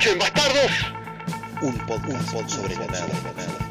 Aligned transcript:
Escuchen, 0.00 0.18
bastardos. 0.18 0.70
Un 1.60 1.76
podcast 1.86 2.48
sobre 2.48 2.74
la 2.74 2.86
nada. 2.86 3.69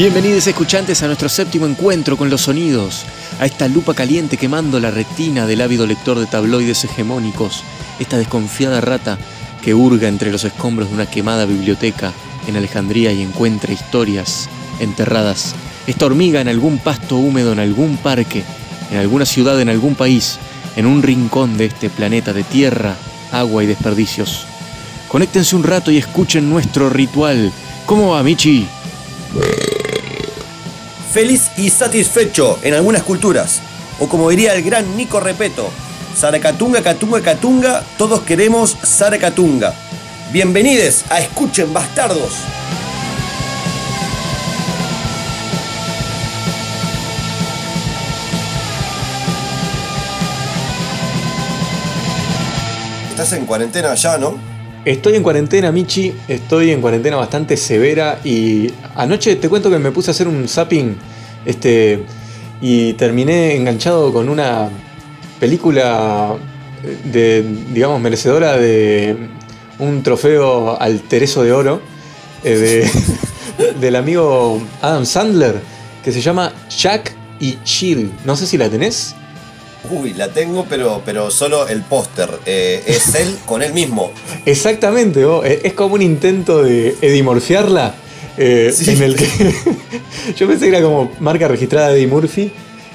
Bienvenidos 0.00 0.46
escuchantes 0.46 1.02
a 1.02 1.08
nuestro 1.08 1.28
séptimo 1.28 1.66
encuentro 1.66 2.16
con 2.16 2.30
los 2.30 2.40
sonidos, 2.40 3.04
a 3.38 3.44
esta 3.44 3.68
lupa 3.68 3.92
caliente 3.92 4.38
quemando 4.38 4.80
la 4.80 4.90
retina 4.90 5.46
del 5.46 5.60
ávido 5.60 5.86
lector 5.86 6.18
de 6.18 6.24
tabloides 6.24 6.84
hegemónicos, 6.84 7.62
esta 7.98 8.16
desconfiada 8.16 8.80
rata 8.80 9.18
que 9.62 9.74
hurga 9.74 10.08
entre 10.08 10.32
los 10.32 10.44
escombros 10.44 10.88
de 10.88 10.94
una 10.94 11.04
quemada 11.04 11.44
biblioteca 11.44 12.14
en 12.46 12.56
Alejandría 12.56 13.12
y 13.12 13.20
encuentra 13.20 13.74
historias 13.74 14.48
enterradas, 14.78 15.54
esta 15.86 16.06
hormiga 16.06 16.40
en 16.40 16.48
algún 16.48 16.78
pasto 16.78 17.18
húmedo, 17.18 17.52
en 17.52 17.58
algún 17.58 17.98
parque, 17.98 18.42
en 18.90 18.96
alguna 18.96 19.26
ciudad, 19.26 19.60
en 19.60 19.68
algún 19.68 19.96
país, 19.96 20.38
en 20.76 20.86
un 20.86 21.02
rincón 21.02 21.58
de 21.58 21.66
este 21.66 21.90
planeta 21.90 22.32
de 22.32 22.44
tierra, 22.44 22.96
agua 23.32 23.64
y 23.64 23.66
desperdicios. 23.66 24.46
Conéctense 25.08 25.54
un 25.56 25.62
rato 25.62 25.90
y 25.90 25.98
escuchen 25.98 26.48
nuestro 26.48 26.88
ritual. 26.88 27.52
¿Cómo 27.84 28.12
va, 28.12 28.22
Michi? 28.22 28.66
Feliz 31.12 31.50
y 31.56 31.70
satisfecho 31.70 32.58
en 32.62 32.74
algunas 32.74 33.02
culturas. 33.02 33.60
O 33.98 34.08
como 34.08 34.30
diría 34.30 34.54
el 34.54 34.62
gran 34.62 34.96
Nico 34.96 35.20
Repeto, 35.20 35.70
Saracatunga, 36.16 36.82
Catunga, 36.82 37.20
Catunga, 37.20 37.82
todos 37.98 38.20
queremos 38.22 38.76
Saracatunga. 38.82 39.74
Bienvenidos 40.32 41.04
a 41.10 41.20
Escuchen 41.20 41.72
Bastardos. 41.72 42.34
Estás 53.10 53.32
en 53.32 53.44
cuarentena 53.44 53.94
ya, 53.96 54.16
¿no? 54.16 54.59
Estoy 54.84 55.16
en 55.16 55.22
cuarentena, 55.22 55.70
Michi. 55.72 56.14
Estoy 56.28 56.70
en 56.70 56.80
cuarentena 56.80 57.16
bastante 57.16 57.56
severa. 57.56 58.20
Y 58.24 58.70
anoche 58.94 59.36
te 59.36 59.48
cuento 59.48 59.70
que 59.70 59.78
me 59.78 59.90
puse 59.92 60.10
a 60.10 60.12
hacer 60.12 60.26
un 60.28 60.48
zapping. 60.48 60.96
Este. 61.44 62.04
Y 62.62 62.92
terminé 62.94 63.56
enganchado 63.56 64.12
con 64.12 64.28
una 64.28 64.68
película 65.38 66.34
de, 67.04 67.42
digamos, 67.72 68.00
merecedora 68.00 68.56
de 68.58 69.16
un 69.78 70.02
trofeo 70.02 70.80
al 70.80 71.00
Tereso 71.02 71.42
de 71.42 71.52
Oro. 71.52 71.80
eh, 72.44 72.54
de- 72.56 73.74
del 73.80 73.96
amigo 73.96 74.62
Adam 74.82 75.04
Sandler. 75.04 75.60
Que 76.04 76.12
se 76.12 76.20
llama 76.22 76.52
Jack 76.74 77.14
y 77.38 77.58
Jill. 77.64 78.10
No 78.24 78.34
sé 78.36 78.46
si 78.46 78.56
la 78.56 78.68
tenés. 78.70 79.14
Uy, 79.88 80.12
la 80.14 80.28
tengo, 80.28 80.66
pero, 80.68 81.00
pero 81.04 81.30
solo 81.30 81.66
el 81.68 81.82
póster. 81.82 82.28
Eh, 82.46 82.82
es 82.86 83.14
él 83.14 83.36
con 83.46 83.62
él 83.62 83.72
mismo. 83.72 84.12
Exactamente, 84.44 85.24
vos. 85.24 85.44
Eh, 85.46 85.60
es 85.64 85.72
como 85.72 85.94
un 85.94 86.02
intento 86.02 86.62
de 86.62 86.96
edimorfiarla. 87.00 87.94
eh, 88.36 88.72
Sí. 88.74 88.90
En 88.90 89.02
el 89.02 89.16
que 89.16 89.26
yo 90.36 90.46
pensé 90.46 90.66
que 90.70 90.76
era 90.76 90.82
como 90.82 91.10
marca 91.20 91.48
registrada 91.48 91.88
de 91.88 91.96
Eddie 91.98 92.06
Murphy. 92.06 92.52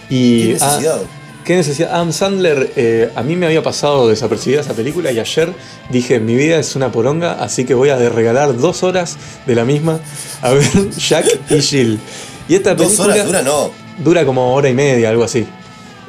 Y, 0.10 0.42
¿Qué 0.44 0.54
necesidad? 0.54 1.00
ah, 1.04 1.10
¿Qué 1.44 1.56
necesidad? 1.56 1.90
Adam 1.94 2.12
Sandler, 2.12 2.72
eh, 2.76 3.10
a 3.16 3.22
mí 3.24 3.36
me 3.36 3.46
había 3.46 3.62
pasado 3.62 4.08
desapercibida 4.08 4.62
esa 4.62 4.74
película 4.74 5.12
y 5.12 5.20
ayer 5.20 5.54
dije, 5.92 6.20
mi 6.20 6.36
vida 6.36 6.58
es 6.60 6.76
una 6.76 6.92
poronga, 6.92 7.34
así 7.34 7.66
que 7.66 7.74
voy 7.76 7.90
a 7.90 7.98
regalar 8.10 8.58
dos 8.58 8.82
horas 8.82 9.18
de 9.46 9.54
la 9.56 9.64
misma 9.64 10.00
a 10.42 10.52
ver 10.54 10.66
Jack 10.98 11.26
y 11.52 11.62
Jill. 11.62 12.00
Y 12.48 12.56
esta 12.56 12.74
Dos 12.76 12.88
película 12.94 13.14
horas 13.14 13.26
dura, 13.28 13.42
no. 13.44 13.72
dura 14.04 14.26
como 14.26 14.54
hora 14.56 14.70
y 14.70 14.74
media, 14.74 15.10
algo 15.10 15.24
así. 15.24 15.46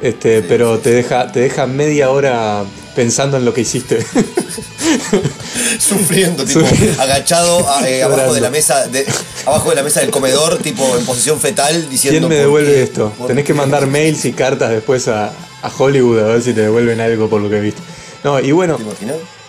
Este, 0.01 0.41
Sí, 0.41 0.45
pero 0.47 0.77
te 0.79 0.91
deja, 0.91 1.31
te 1.31 1.39
deja 1.39 1.65
media 1.65 2.11
hora 2.11 2.63
pensando 2.95 3.37
en 3.37 3.45
lo 3.45 3.53
que 3.53 3.61
hiciste. 3.61 3.97
Sufriendo, 5.79 6.45
tipo, 6.45 6.59
Sufriendo. 6.61 7.01
agachado 7.01 7.67
a- 7.69 7.87
eh, 7.89 8.03
abajo 8.03 8.33
de 8.33 8.41
la 8.41 8.49
mesa, 8.49 8.87
de- 8.87 9.05
abajo 9.45 9.69
de 9.69 9.75
la 9.75 9.83
mesa 9.83 9.99
del 10.01 10.09
comedor, 10.11 10.57
tipo 10.59 10.83
en 10.97 11.05
posición 11.05 11.39
fetal, 11.39 11.89
diciendo. 11.89 12.19
¿Quién 12.19 12.29
me 12.29 12.35
¿por 12.35 12.43
devuelve 12.45 12.73
qué? 12.73 12.83
esto? 12.83 13.13
¿Por 13.17 13.27
Tenés 13.27 13.45
que 13.45 13.53
mandar 13.53 13.87
mails 13.87 14.25
y 14.25 14.33
cartas 14.33 14.71
después 14.71 15.07
a, 15.07 15.27
a 15.61 15.71
Hollywood 15.77 16.19
a 16.19 16.27
ver 16.27 16.41
si 16.41 16.53
te 16.53 16.61
devuelven 16.61 16.99
algo 16.99 17.29
por 17.29 17.41
lo 17.41 17.49
que 17.49 17.59
viste. 17.59 17.81
No, 18.23 18.39
y 18.39 18.51
bueno, 18.51 18.77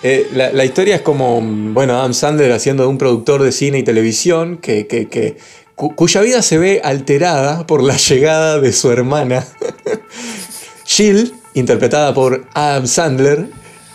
eh, 0.03 0.29
la, 0.33 0.53
la 0.53 0.65
historia 0.65 0.97
es 0.97 1.03
como, 1.03 1.41
bueno, 1.43 1.99
Adam 1.99 2.13
Sandler 2.15 2.53
haciendo 2.53 2.83
de 2.85 2.89
un 2.91 2.99
productor 2.99 3.43
de 3.43 3.51
cine 3.53 3.79
y 3.79 3.83
televisión 3.83 4.59
que, 4.59 4.87
que- 4.87 5.09
que- 5.09 5.37
cu- 5.75 5.95
cuya 5.97 6.21
vida 6.21 6.43
se 6.43 6.59
ve 6.59 6.81
alterada 6.85 7.67
por 7.67 7.83
la 7.83 7.97
llegada 7.97 8.61
de 8.61 8.73
su 8.73 8.91
hermana, 8.93 9.47
Jill, 10.99 11.33
interpretada 11.55 12.13
por 12.13 12.45
Adam 12.55 12.89
Sandler. 12.89 13.47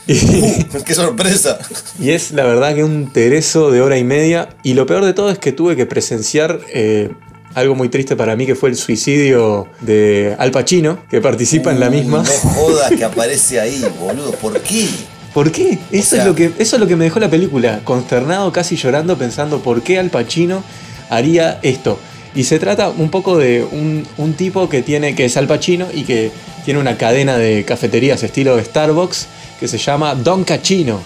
Y, 0.07 0.15
¡Qué 0.85 0.93
sorpresa! 0.95 1.59
y 1.99 2.11
es 2.11 2.31
la 2.31 2.43
verdad 2.45 2.73
que 2.75 2.83
un 2.85 3.11
tereso 3.11 3.71
de 3.71 3.81
hora 3.81 3.97
y 3.97 4.05
media. 4.05 4.47
Y 4.63 4.73
lo 4.73 4.85
peor 4.85 5.03
de 5.03 5.13
todo 5.13 5.29
es 5.29 5.37
que 5.37 5.51
tuve 5.51 5.75
que 5.75 5.85
presenciar 5.85 6.61
eh, 6.73 7.09
algo 7.55 7.75
muy 7.75 7.89
triste 7.89 8.15
para 8.15 8.37
mí, 8.37 8.45
que 8.45 8.55
fue 8.55 8.69
el 8.69 8.77
suicidio 8.77 9.67
de 9.81 10.33
Al 10.39 10.51
Pacino, 10.51 10.99
que 11.09 11.19
participa 11.19 11.71
en 11.71 11.81
la 11.81 11.89
misma. 11.89 12.19
No 12.23 12.31
jodas 12.49 12.89
que 12.91 13.03
aparece 13.11 13.59
ahí, 13.59 13.83
boludo. 13.99 14.31
¿Por 14.31 14.57
qué? 14.61 14.87
¿Por 15.33 15.51
qué? 15.51 15.79
Eso, 15.91 16.11
sea- 16.15 16.19
es 16.21 16.25
lo 16.29 16.35
que, 16.35 16.53
eso 16.57 16.77
es 16.77 16.79
lo 16.79 16.87
que 16.87 16.95
me 16.95 17.03
dejó 17.03 17.19
la 17.19 17.29
película, 17.29 17.81
consternado, 17.83 18.53
casi 18.53 18.77
llorando, 18.77 19.17
pensando 19.17 19.59
por 19.59 19.81
qué 19.83 19.99
Al 19.99 20.09
Pacino 20.09 20.63
haría 21.09 21.59
esto. 21.63 21.99
Y 22.33 22.45
se 22.45 22.59
trata 22.59 22.87
un 22.89 23.09
poco 23.09 23.37
de 23.37 23.63
un, 23.69 24.07
un 24.17 24.33
tipo 24.35 24.69
que 24.69 24.81
tiene, 24.81 25.15
que 25.15 25.25
es 25.25 25.35
Al 25.35 25.47
Pacino 25.47 25.87
y 25.93 26.03
que 26.03 26.31
tiene 26.66 26.79
una 26.79 26.97
cadena 26.97 27.38
de 27.38 27.66
cafeterías 27.66 28.24
estilo 28.24 28.59
Starbucks 28.63 29.28
que 29.59 29.68
se 29.68 29.78
llama 29.78 30.16
Don 30.16 30.44
Cachino. 30.44 31.01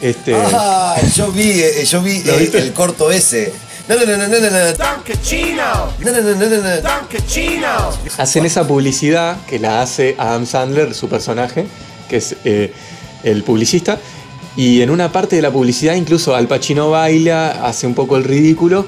Este, 0.00 0.34
Ah, 0.34 0.96
yo 1.14 1.30
vi, 1.30 1.60
eh, 1.60 1.84
yo 1.84 2.02
vi 2.02 2.22
¿Lo 2.24 2.34
eh, 2.38 2.50
el 2.54 2.72
corto 2.72 3.10
ese. 3.10 3.52
No, 3.88 3.96
no, 3.96 4.04
no, 4.04 4.16
no, 4.16 4.28
no, 4.28 4.38
no, 4.38 4.50
no. 4.50 4.72
No, 5.98 6.12
no, 6.12 6.20
no, 6.20 6.34
no, 6.34 6.48
no, 6.48 6.58
no. 6.58 6.80
hacen 8.18 8.46
esa 8.46 8.66
publicidad 8.66 9.36
que 9.46 9.58
la 9.58 9.82
hace 9.82 10.14
Adam 10.18 10.46
Sandler, 10.46 10.94
su 10.94 11.08
personaje, 11.08 11.66
que 12.08 12.16
es 12.16 12.36
eh, 12.44 12.72
el 13.24 13.42
publicista. 13.42 13.98
Y 14.56 14.82
en 14.82 14.90
una 14.90 15.10
parte 15.10 15.36
de 15.36 15.42
la 15.42 15.50
publicidad 15.50 15.94
incluso 15.94 16.34
Al 16.36 16.46
Pacino 16.46 16.90
baila, 16.90 17.66
hace 17.66 17.86
un 17.86 17.94
poco 17.94 18.16
el 18.16 18.24
ridículo 18.24 18.86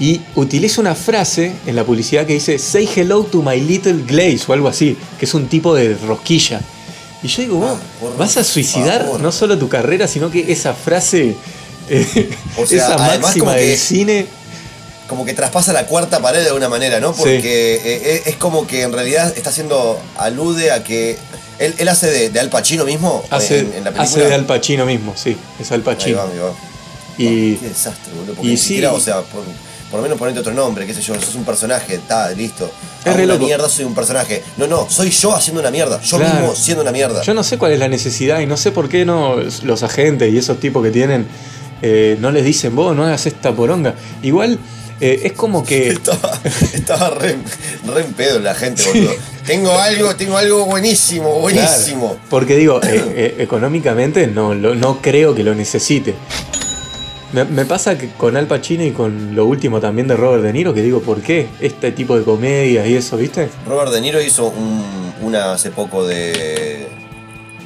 y 0.00 0.20
utiliza 0.34 0.80
una 0.80 0.94
frase 0.94 1.52
en 1.66 1.76
la 1.76 1.84
publicidad 1.84 2.26
que 2.26 2.34
dice 2.34 2.58
Say 2.58 2.88
hello 2.96 3.22
to 3.24 3.42
my 3.42 3.60
little 3.60 4.02
glaze 4.06 4.40
o 4.48 4.52
algo 4.52 4.68
así, 4.68 4.96
que 5.18 5.24
es 5.26 5.34
un 5.34 5.46
tipo 5.48 5.74
de 5.74 5.94
rosquilla. 6.06 6.60
Y 7.22 7.28
yo 7.28 7.42
digo, 7.42 7.56
vos 7.58 7.78
Ah, 8.02 8.14
vas 8.18 8.36
a 8.36 8.44
suicidar 8.44 9.06
no 9.20 9.32
solo 9.32 9.56
tu 9.56 9.68
carrera, 9.68 10.06
sino 10.08 10.30
que 10.30 10.52
esa 10.52 10.74
frase, 10.74 11.34
eh, 11.88 12.30
O 12.58 12.66
sea, 12.66 12.86
esa 12.86 13.18
máxima 13.18 13.54
del 13.54 13.70
que- 13.70 13.76
cine. 13.78 14.26
Como 15.08 15.24
que 15.26 15.34
traspasa 15.34 15.72
la 15.74 15.86
cuarta 15.86 16.20
pared 16.20 16.40
de 16.40 16.48
alguna 16.48 16.68
manera, 16.70 16.98
¿no? 16.98 17.12
Sí. 17.12 17.18
Porque 17.18 17.80
eh, 17.84 18.22
es 18.24 18.36
como 18.36 18.66
que 18.66 18.82
en 18.82 18.92
realidad 18.92 19.32
está 19.36 19.50
haciendo. 19.50 19.98
alude 20.16 20.70
a 20.72 20.82
que. 20.82 21.16
Él, 21.58 21.72
él 21.78 21.88
hace 21.88 22.08
de, 22.10 22.30
de 22.30 22.40
Al 22.40 22.48
Pacino 22.50 22.84
mismo 22.84 23.22
Hace, 23.30 23.60
en, 23.60 23.66
en 23.66 23.84
la 23.84 23.90
película. 23.92 24.02
hace 24.02 24.20
de 24.24 24.34
Al 24.34 24.44
Pacino 24.44 24.84
mismo, 24.86 25.12
sí, 25.14 25.36
es 25.60 25.70
Al 25.70 25.80
Ahí 25.80 25.84
Pacino. 25.84 26.16
va, 26.18 26.24
ahí 26.24 26.38
va. 26.38 26.52
Y- 27.16 27.54
Qué 27.56 27.68
desastre, 27.68 28.12
boludo. 28.12 28.34
Porque 28.34 28.48
y 28.48 28.50
ni 28.52 28.56
sí. 28.56 28.84
o 28.84 28.98
sea, 28.98 29.20
por, 29.20 29.44
por 29.90 29.98
lo 29.98 30.02
menos 30.02 30.18
ponete 30.18 30.40
otro 30.40 30.52
nombre, 30.52 30.86
qué 30.86 30.94
sé 30.94 31.00
yo, 31.02 31.14
sos 31.20 31.34
un 31.36 31.44
personaje, 31.44 31.94
está, 31.94 32.30
listo. 32.32 32.70
Es 33.00 33.06
Hago 33.06 33.16
re 33.18 33.24
una 33.24 33.34
loco. 33.34 33.46
mierda, 33.46 33.68
soy 33.68 33.84
un 33.84 33.94
personaje. 33.94 34.42
No, 34.56 34.66
no, 34.66 34.88
soy 34.90 35.10
yo 35.10 35.34
haciendo 35.34 35.60
una 35.60 35.70
mierda. 35.70 36.00
Yo 36.02 36.16
Claro. 36.18 36.34
mismo 36.40 36.54
siendo 36.56 36.82
una 36.82 36.90
mierda. 36.92 37.22
Yo 37.22 37.34
no 37.34 37.44
sé 37.44 37.58
cuál 37.58 37.72
es 37.72 37.78
la 37.78 37.88
necesidad 37.88 38.40
y 38.40 38.46
no 38.46 38.56
sé 38.56 38.72
por 38.72 38.88
qué 38.88 39.04
no 39.04 39.36
los 39.62 39.82
agentes 39.82 40.32
y 40.32 40.38
esos 40.38 40.58
tipos 40.58 40.82
que 40.82 40.90
tienen 40.90 41.26
eh, 41.82 42.16
no 42.20 42.30
les 42.30 42.44
dicen 42.44 42.74
vos 42.74 42.96
no 42.96 43.04
hagas 43.04 43.26
esta 43.26 43.52
poronga. 43.54 43.94
Igual 44.22 44.58
eh, 45.00 45.20
es 45.24 45.32
como 45.32 45.64
que 45.64 45.88
Estaba, 45.90 46.40
estaba 46.72 47.10
re, 47.10 47.36
re 47.86 48.00
en 48.00 48.12
pedo 48.14 48.38
la 48.40 48.54
gente, 48.54 48.82
boludo. 48.86 49.12
Tengo 49.46 49.72
algo, 49.78 50.16
tengo 50.16 50.38
algo 50.38 50.64
buenísimo, 50.64 51.40
buenísimo. 51.40 52.16
Porque 52.30 52.56
digo, 52.56 52.80
eh, 52.82 53.12
eh, 53.14 53.34
económicamente 53.40 54.26
no, 54.28 54.54
lo- 54.54 54.74
no 54.74 55.02
creo 55.02 55.34
que 55.34 55.42
lo 55.44 55.54
necesite. 55.54 56.14
Me, 57.34 57.44
me 57.44 57.64
pasa 57.64 57.98
que 57.98 58.10
con 58.10 58.36
Al 58.36 58.46
Pacino 58.46 58.84
y 58.84 58.92
con 58.92 59.34
lo 59.34 59.44
último 59.46 59.80
también 59.80 60.06
de 60.06 60.16
Robert 60.16 60.44
De 60.44 60.52
Niro, 60.52 60.72
que 60.72 60.82
digo, 60.82 61.00
¿por 61.02 61.20
qué 61.20 61.48
este 61.60 61.90
tipo 61.90 62.16
de 62.16 62.22
comedia 62.22 62.86
y 62.86 62.94
eso, 62.94 63.16
viste? 63.16 63.48
Robert 63.66 63.90
De 63.92 64.00
Niro 64.00 64.22
hizo 64.22 64.46
un- 64.48 65.12
una 65.20 65.52
hace 65.52 65.70
poco 65.70 66.06
de. 66.06 66.86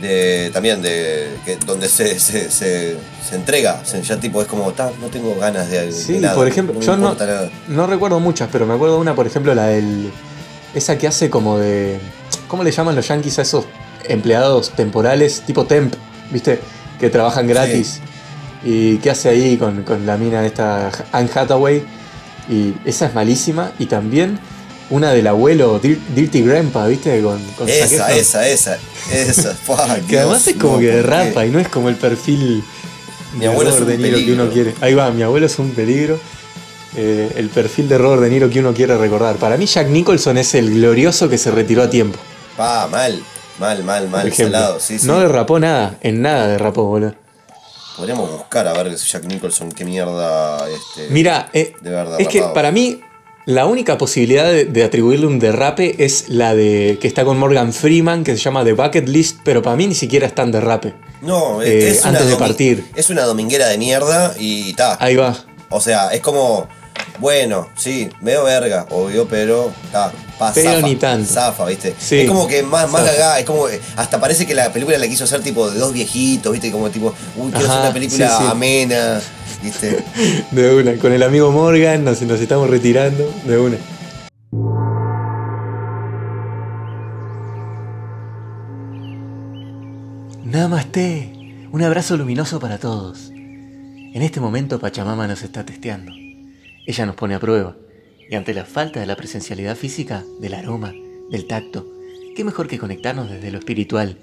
de 0.00 0.50
también 0.54 0.80
de 0.80 1.26
que, 1.44 1.56
donde 1.66 1.88
se, 1.88 2.18
se, 2.20 2.50
se, 2.50 2.96
se 3.28 3.34
entrega, 3.34 3.82
ya 3.82 4.16
tipo 4.18 4.40
es 4.40 4.46
como, 4.46 4.72
"Ta, 4.72 4.90
no 5.02 5.08
tengo 5.08 5.34
ganas 5.34 5.68
de, 5.70 5.86
de 5.86 5.92
Sí, 5.92 6.18
nada, 6.18 6.34
por 6.36 6.46
ejemplo, 6.48 6.72
me 6.78 6.80
yo 6.86 6.92
no, 6.96 7.02
importa 7.10 7.26
nada". 7.26 7.50
no 7.66 7.86
recuerdo 7.88 8.20
muchas, 8.20 8.48
pero 8.52 8.64
me 8.64 8.74
acuerdo 8.74 8.98
una, 8.98 9.14
por 9.14 9.26
ejemplo, 9.26 9.54
la 9.54 9.66
del. 9.66 10.10
Esa 10.72 10.96
que 10.96 11.08
hace 11.08 11.28
como 11.30 11.58
de. 11.58 11.98
¿Cómo 12.46 12.62
le 12.62 12.70
llaman 12.70 12.94
los 12.94 13.08
yankees 13.08 13.38
a 13.38 13.42
esos 13.42 13.66
empleados 14.08 14.70
temporales? 14.70 15.42
Tipo 15.44 15.66
temp, 15.66 15.92
¿viste? 16.30 16.60
Que 17.00 17.10
trabajan 17.10 17.46
gratis. 17.48 18.00
Y 18.64 18.96
qué 18.98 19.10
hace 19.10 19.28
ahí 19.28 19.56
con, 19.56 19.82
con 19.84 20.04
la 20.06 20.16
mina 20.16 20.44
esta 20.44 20.90
Anne 21.12 21.30
Hathaway. 21.34 21.82
Y 22.50 22.74
esa 22.84 23.06
es 23.06 23.14
malísima. 23.14 23.72
Y 23.78 23.86
también 23.86 24.38
una 24.90 25.12
del 25.12 25.26
abuelo 25.26 25.80
Dir- 25.80 26.00
Dirty 26.14 26.42
Grandpa, 26.42 26.86
¿viste? 26.86 27.20
Con, 27.22 27.42
con 27.56 27.68
Esa, 27.68 28.12
esa, 28.16 28.48
esa, 28.48 28.78
esa. 29.12 29.54
Fua, 29.54 29.98
Que 30.08 30.18
además 30.18 30.46
es 30.46 30.56
como 30.56 30.74
no, 30.74 30.78
que 30.80 30.86
derrapa 30.88 31.44
y 31.46 31.50
no 31.50 31.58
es 31.60 31.68
como 31.68 31.88
el 31.88 31.96
perfil 31.96 32.64
Mi 33.34 33.40
de 33.40 33.46
abuelo 33.48 33.70
es 33.70 33.78
Robert 33.78 33.96
un 33.98 34.02
De 34.02 34.08
Niro 34.10 34.26
que 34.26 34.32
uno 34.32 34.50
quiere. 34.50 34.74
Ahí 34.80 34.94
va, 34.94 35.10
mi 35.10 35.22
abuelo 35.22 35.46
es 35.46 35.58
un 35.58 35.70
peligro. 35.72 36.18
Eh, 36.96 37.30
el 37.36 37.50
perfil 37.50 37.86
de 37.88 37.98
Robert 37.98 38.22
De 38.22 38.30
Niro 38.30 38.48
que 38.48 38.60
uno 38.60 38.72
quiere 38.72 38.96
recordar. 38.96 39.36
Para 39.36 39.56
mí 39.56 39.66
Jack 39.66 39.88
Nicholson 39.88 40.38
es 40.38 40.54
el 40.54 40.72
glorioso 40.74 41.28
que 41.28 41.36
se 41.38 41.50
retiró 41.50 41.82
a 41.82 41.90
tiempo. 41.90 42.18
Pa, 42.56 42.88
mal, 42.90 43.22
mal, 43.60 43.84
mal, 43.84 44.08
mal, 44.08 44.32
sí, 44.80 44.98
sí. 44.98 45.06
No 45.06 45.20
derrapó 45.20 45.60
nada, 45.60 45.98
en 46.00 46.22
nada 46.22 46.48
derrapó, 46.48 46.84
boludo. 46.84 47.14
Podríamos 47.98 48.30
buscar 48.30 48.68
a 48.68 48.72
ver 48.74 48.94
Jack 48.94 49.24
Nicholson, 49.24 49.72
qué 49.72 49.84
mierda. 49.84 50.68
Este, 50.68 51.08
Mira, 51.10 51.50
eh, 51.52 51.74
de 51.80 51.90
verdad, 51.90 52.20
es 52.20 52.28
que 52.28 52.42
para 52.54 52.70
mí 52.70 53.00
la 53.44 53.66
única 53.66 53.98
posibilidad 53.98 54.44
de, 54.44 54.66
de 54.66 54.84
atribuirle 54.84 55.26
un 55.26 55.40
derrape 55.40 56.04
es 56.04 56.28
la 56.28 56.54
de 56.54 56.98
que 57.00 57.08
está 57.08 57.24
con 57.24 57.36
Morgan 57.38 57.72
Freeman, 57.72 58.22
que 58.22 58.36
se 58.36 58.38
llama 58.38 58.64
The 58.64 58.74
Bucket 58.74 59.08
List, 59.08 59.40
pero 59.42 59.62
para 59.62 59.74
mí 59.74 59.88
ni 59.88 59.96
siquiera 59.96 60.28
es 60.28 60.34
tan 60.34 60.52
derrape. 60.52 60.94
No, 61.22 61.60
eh, 61.60 61.88
es 61.88 62.02
una 62.02 62.10
antes 62.10 62.28
de 62.28 62.36
partir. 62.36 62.86
Es 62.94 63.10
una 63.10 63.22
dominguera 63.22 63.66
de 63.66 63.78
mierda 63.78 64.32
y 64.38 64.74
ta. 64.74 64.96
Ahí 65.00 65.16
va. 65.16 65.36
O 65.68 65.80
sea, 65.80 66.10
es 66.10 66.20
como, 66.20 66.68
bueno, 67.18 67.68
sí, 67.76 68.08
veo 68.20 68.44
verga, 68.44 68.86
obvio, 68.90 69.26
pero 69.26 69.72
ta, 69.90 70.12
pa, 70.38 70.52
Pero 70.52 70.72
zafa, 70.72 70.86
ni 70.86 70.96
tanto. 70.96 71.32
Zafa, 71.32 71.64
¿viste? 71.66 71.94
Sí. 71.98 72.20
Es 72.20 72.28
como 72.28 72.46
que 72.46 72.62
más, 72.62 72.90
más 72.90 73.04
gaga, 73.04 73.38
es 73.38 73.44
como, 73.44 73.66
que 73.66 73.80
hasta 73.96 74.20
parece 74.20 74.46
que 74.46 74.54
la 74.54 74.72
película 74.72 74.96
la 74.98 75.08
quiso 75.08 75.24
hacer 75.24 75.42
tipo 75.42 75.70
de 75.70 75.78
dos 75.78 75.92
viejitos, 75.92 76.52
¿viste? 76.52 76.70
Como 76.70 76.90
tipo, 76.90 77.14
uy, 77.36 77.50
quiero 77.50 77.58
hacer 77.66 77.70
Ajá, 77.70 77.80
una 77.80 77.92
película 77.92 78.28
sí, 78.28 78.44
sí. 78.44 78.50
amena, 78.50 79.20
¿viste? 79.62 80.04
De 80.50 80.74
una, 80.74 80.96
con 80.96 81.12
el 81.12 81.22
amigo 81.22 81.50
Morgan 81.50 82.04
nos, 82.04 82.22
nos 82.22 82.40
estamos 82.40 82.70
retirando 82.70 83.32
de 83.44 83.58
una. 83.58 83.76
Namaste, 90.44 91.66
un 91.70 91.82
abrazo 91.82 92.16
luminoso 92.16 92.58
para 92.58 92.78
todos. 92.78 93.30
En 93.30 94.22
este 94.22 94.40
momento 94.40 94.78
Pachamama 94.78 95.26
nos 95.26 95.42
está 95.42 95.66
testeando. 95.66 96.12
Ella 96.86 97.04
nos 97.04 97.16
pone 97.16 97.34
a 97.34 97.38
prueba. 97.38 97.76
Y 98.30 98.34
ante 98.34 98.54
la 98.54 98.64
falta 98.64 99.00
de 99.00 99.06
la 99.06 99.16
presencialidad 99.16 99.76
física, 99.76 100.24
del 100.40 100.54
aroma, 100.54 100.94
del 101.30 101.46
tacto, 101.46 101.86
qué 102.36 102.44
mejor 102.44 102.68
que 102.68 102.78
conectarnos 102.78 103.30
desde 103.30 103.50
lo 103.50 103.58
espiritual. 103.58 104.18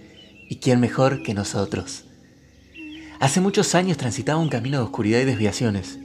¿Y 0.47 0.57
quién 0.57 0.79
mejor 0.79 1.23
que 1.23 1.33
nosotros? 1.33 2.05
Hace 3.19 3.41
muchos 3.41 3.73
años 3.73 3.97
transitaba 3.97 4.39
un 4.39 4.49
camino 4.49 4.77
de 4.77 4.83
oscuridad 4.83 5.19
y 5.19 5.25
desviaciones, 5.25 5.97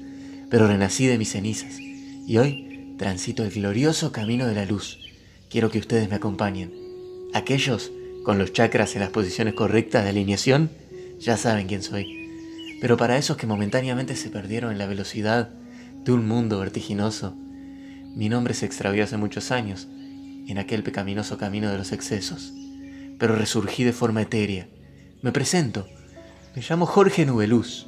pero 0.49 0.67
renací 0.67 1.07
de 1.07 1.19
mis 1.19 1.33
cenizas 1.33 1.79
y 1.79 2.39
hoy 2.39 2.95
transito 2.99 3.45
el 3.45 3.51
glorioso 3.51 4.13
camino 4.13 4.47
de 4.47 4.55
la 4.55 4.65
luz. 4.65 4.99
Quiero 5.51 5.71
que 5.71 5.79
ustedes 5.79 6.09
me 6.09 6.17
acompañen. 6.17 6.73
Aquellos 7.35 7.93
con 8.25 8.39
los 8.39 8.53
chakras 8.53 8.95
en 8.95 9.01
las 9.01 9.11
posiciones 9.11 9.55
correctas 9.55 10.05
de 10.05 10.11
alineación 10.11 10.71
ya 11.19 11.37
saben 11.37 11.67
quién 11.67 11.83
soy. 11.83 12.31
Pero 12.81 12.97
para 12.97 13.19
esos 13.19 13.37
que 13.37 13.47
momentáneamente 13.47 14.17
se 14.17 14.31
perdieron 14.31 14.73
en 14.73 14.79
la 14.79 14.87
velocidad 14.87 15.51
de 16.05 16.13
un 16.13 16.27
mundo 16.27 16.61
vertiginoso, 16.61 17.35
mi 18.15 18.29
nombre 18.29 18.55
se 18.55 18.67
extravió 18.67 19.05
hace 19.05 19.17
muchos 19.17 19.51
años 19.51 19.89
en 20.49 20.59
aquel 20.59 20.83
pecaminoso 20.83 21.39
camino 21.39 21.71
de 21.71 21.79
los 21.79 21.93
excesos, 21.93 22.53
pero 23.19 23.37
resurgí 23.37 23.85
de 23.85 23.93
forma 23.93 24.23
etérea. 24.23 24.69
Me 25.23 25.33
presento. 25.33 25.87
Me 26.57 26.63
llamo 26.63 26.87
Jorge 26.87 27.25
Nubeluz. 27.25 27.87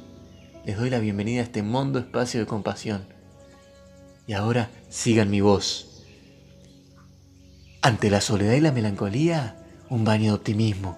Les 0.65 0.77
doy 0.77 0.89
la 0.89 0.99
bienvenida 0.99 1.41
a 1.41 1.43
este 1.43 1.61
mundo 1.61 1.99
espacio 1.99 2.39
de 2.39 2.45
compasión. 2.45 3.05
Y 4.27 4.33
ahora 4.33 4.69
sigan 4.89 5.29
mi 5.29 5.41
voz. 5.41 6.05
Ante 7.81 8.09
la 8.09 8.21
soledad 8.21 8.53
y 8.53 8.61
la 8.61 8.71
melancolía, 8.71 9.57
un 9.89 10.05
baño 10.05 10.31
de 10.31 10.37
optimismo. 10.37 10.97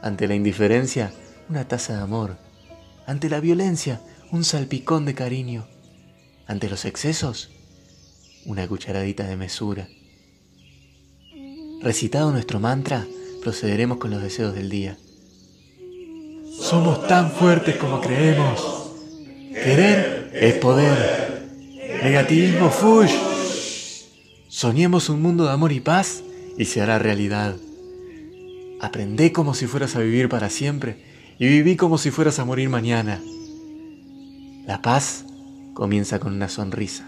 Ante 0.00 0.26
la 0.26 0.34
indiferencia, 0.34 1.12
una 1.50 1.68
taza 1.68 1.96
de 1.96 2.00
amor. 2.00 2.38
Ante 3.06 3.28
la 3.28 3.40
violencia, 3.40 4.00
un 4.30 4.44
salpicón 4.44 5.04
de 5.04 5.14
cariño. 5.14 5.66
Ante 6.46 6.70
los 6.70 6.86
excesos, 6.86 7.50
una 8.48 8.66
cucharadita 8.66 9.24
de 9.24 9.36
mesura. 9.36 9.88
Recitado 11.82 12.32
nuestro 12.32 12.58
mantra, 12.58 13.06
procederemos 13.42 13.98
con 13.98 14.10
los 14.10 14.22
deseos 14.22 14.54
del 14.54 14.70
día. 14.70 14.96
Somos 16.58 17.06
tan 17.06 17.30
fuertes 17.30 17.76
como 17.76 18.00
creemos. 18.00 18.90
Querer 19.52 20.30
es 20.32 20.54
poder. 20.54 21.46
Negativismo 22.02 22.70
fush. 22.70 23.12
Soñemos 24.48 25.10
un 25.10 25.20
mundo 25.20 25.44
de 25.44 25.50
amor 25.50 25.72
y 25.72 25.80
paz 25.80 26.22
y 26.56 26.64
se 26.64 26.80
hará 26.80 26.98
realidad. 26.98 27.54
Aprendé 28.80 29.30
como 29.30 29.52
si 29.52 29.66
fueras 29.66 29.94
a 29.94 30.00
vivir 30.00 30.30
para 30.30 30.48
siempre 30.48 31.04
y 31.38 31.46
viví 31.46 31.76
como 31.76 31.98
si 31.98 32.10
fueras 32.10 32.38
a 32.38 32.46
morir 32.46 32.70
mañana. 32.70 33.20
La 34.66 34.80
paz 34.80 35.26
comienza 35.74 36.18
con 36.18 36.32
una 36.32 36.48
sonrisa. 36.48 37.06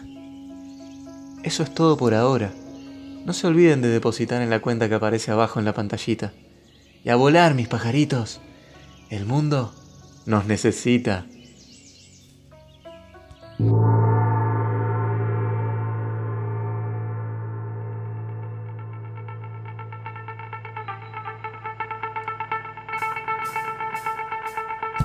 Eso 1.42 1.62
es 1.62 1.74
todo 1.74 1.96
por 1.96 2.12
ahora. 2.12 2.52
No 3.24 3.32
se 3.32 3.46
olviden 3.46 3.80
de 3.80 3.88
depositar 3.88 4.42
en 4.42 4.50
la 4.50 4.60
cuenta 4.60 4.90
que 4.90 4.94
aparece 4.94 5.30
abajo 5.30 5.58
en 5.58 5.64
la 5.64 5.72
pantallita. 5.72 6.32
Y 7.02 7.08
a 7.08 7.16
volar, 7.16 7.54
mis 7.54 7.66
pajaritos. 7.66 8.40
El 9.08 9.24
mundo 9.24 9.74
nos 10.26 10.44
necesita. 10.44 11.26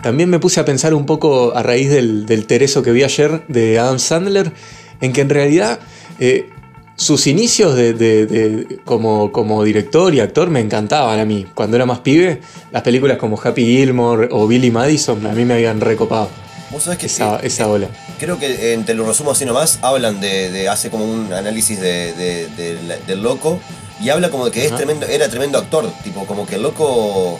También 0.03 0.29
me 0.29 0.39
puse 0.39 0.59
a 0.59 0.65
pensar 0.65 0.93
un 0.93 1.05
poco 1.05 1.55
a 1.55 1.63
raíz 1.63 1.89
del, 1.89 2.25
del 2.25 2.45
Tereso 2.45 2.83
que 2.83 2.91
vi 2.91 3.03
ayer 3.03 3.47
de 3.47 3.79
Adam 3.79 3.99
Sandler, 3.99 4.51
en 4.99 5.13
que 5.13 5.21
en 5.21 5.29
realidad 5.29 5.79
eh, 6.19 6.49
sus 6.97 7.27
inicios 7.27 7.75
de, 7.75 7.93
de- 7.93 8.25
de- 8.25 8.77
como, 8.85 9.31
como 9.31 9.63
director 9.63 10.13
y 10.13 10.19
actor 10.21 10.49
me 10.49 10.61
encantaban 10.61 11.19
a 11.19 11.25
mí. 11.25 11.45
Cuando 11.53 11.75
era 11.75 11.85
más 11.85 11.99
pibe, 11.99 12.39
las 12.71 12.83
películas 12.83 13.17
como 13.17 13.39
Happy 13.41 13.65
Gilmore 13.65 14.29
o 14.31 14.47
Billy 14.47 14.71
Madison 14.71 15.25
a 15.27 15.33
mí 15.33 15.43
me 15.45 15.55
habían 15.55 15.81
recopado 15.81 16.29
Vos 16.71 16.83
sabés 16.83 16.99
que 16.99 17.05
esa, 17.05 17.39
sí, 17.39 17.47
esa 17.47 17.67
ola. 17.67 17.87
Creo 18.17 18.39
que 18.39 18.73
eh, 18.73 18.77
te 18.85 18.93
lo 18.93 19.05
resumo 19.05 19.31
así 19.31 19.45
nomás, 19.45 19.79
hablan 19.81 20.19
de, 20.21 20.49
de- 20.51 20.67
hace 20.69 20.89
como 20.89 21.05
un 21.05 21.31
análisis 21.33 21.79
del 21.79 23.21
loco 23.21 23.59
y 24.01 24.09
habla 24.09 24.29
como 24.29 24.45
de 24.45 24.51
que 24.51 24.65
es 24.65 24.75
tremendo, 24.75 25.05
era 25.05 25.29
tremendo 25.29 25.57
actor, 25.57 25.89
tipo 26.03 26.25
como 26.25 26.45
que 26.45 26.55
el 26.55 26.63
loco, 26.63 27.39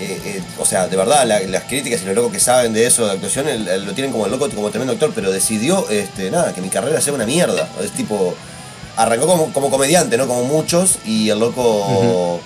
eh, 0.00 0.20
eh, 0.24 0.42
o 0.58 0.64
sea, 0.64 0.88
de 0.88 0.96
verdad 0.96 1.26
la- 1.26 1.40
las 1.40 1.64
críticas 1.64 2.02
y 2.02 2.06
los 2.06 2.14
locos 2.14 2.32
que 2.32 2.40
saben 2.40 2.72
de 2.72 2.86
eso 2.86 3.06
de 3.06 3.12
actuación 3.12 3.48
el- 3.48 3.68
el- 3.68 3.84
lo 3.84 3.92
tienen 3.92 4.10
como 4.12 4.24
el 4.26 4.32
loco 4.32 4.48
como 4.50 4.70
tremendo 4.70 4.92
actor, 4.94 5.12
pero 5.14 5.30
decidió, 5.30 5.88
este, 5.90 6.30
nada, 6.30 6.52
que 6.54 6.60
mi 6.60 6.68
carrera 6.70 7.00
sea 7.00 7.12
una 7.12 7.26
mierda, 7.26 7.68
es 7.84 7.90
tipo, 7.92 8.34
arrancó 8.96 9.26
como, 9.26 9.52
como 9.52 9.70
comediante, 9.70 10.16
¿no? 10.16 10.26
Como 10.26 10.44
muchos 10.44 10.98
y 11.04 11.28
el 11.30 11.38
loco... 11.38 12.40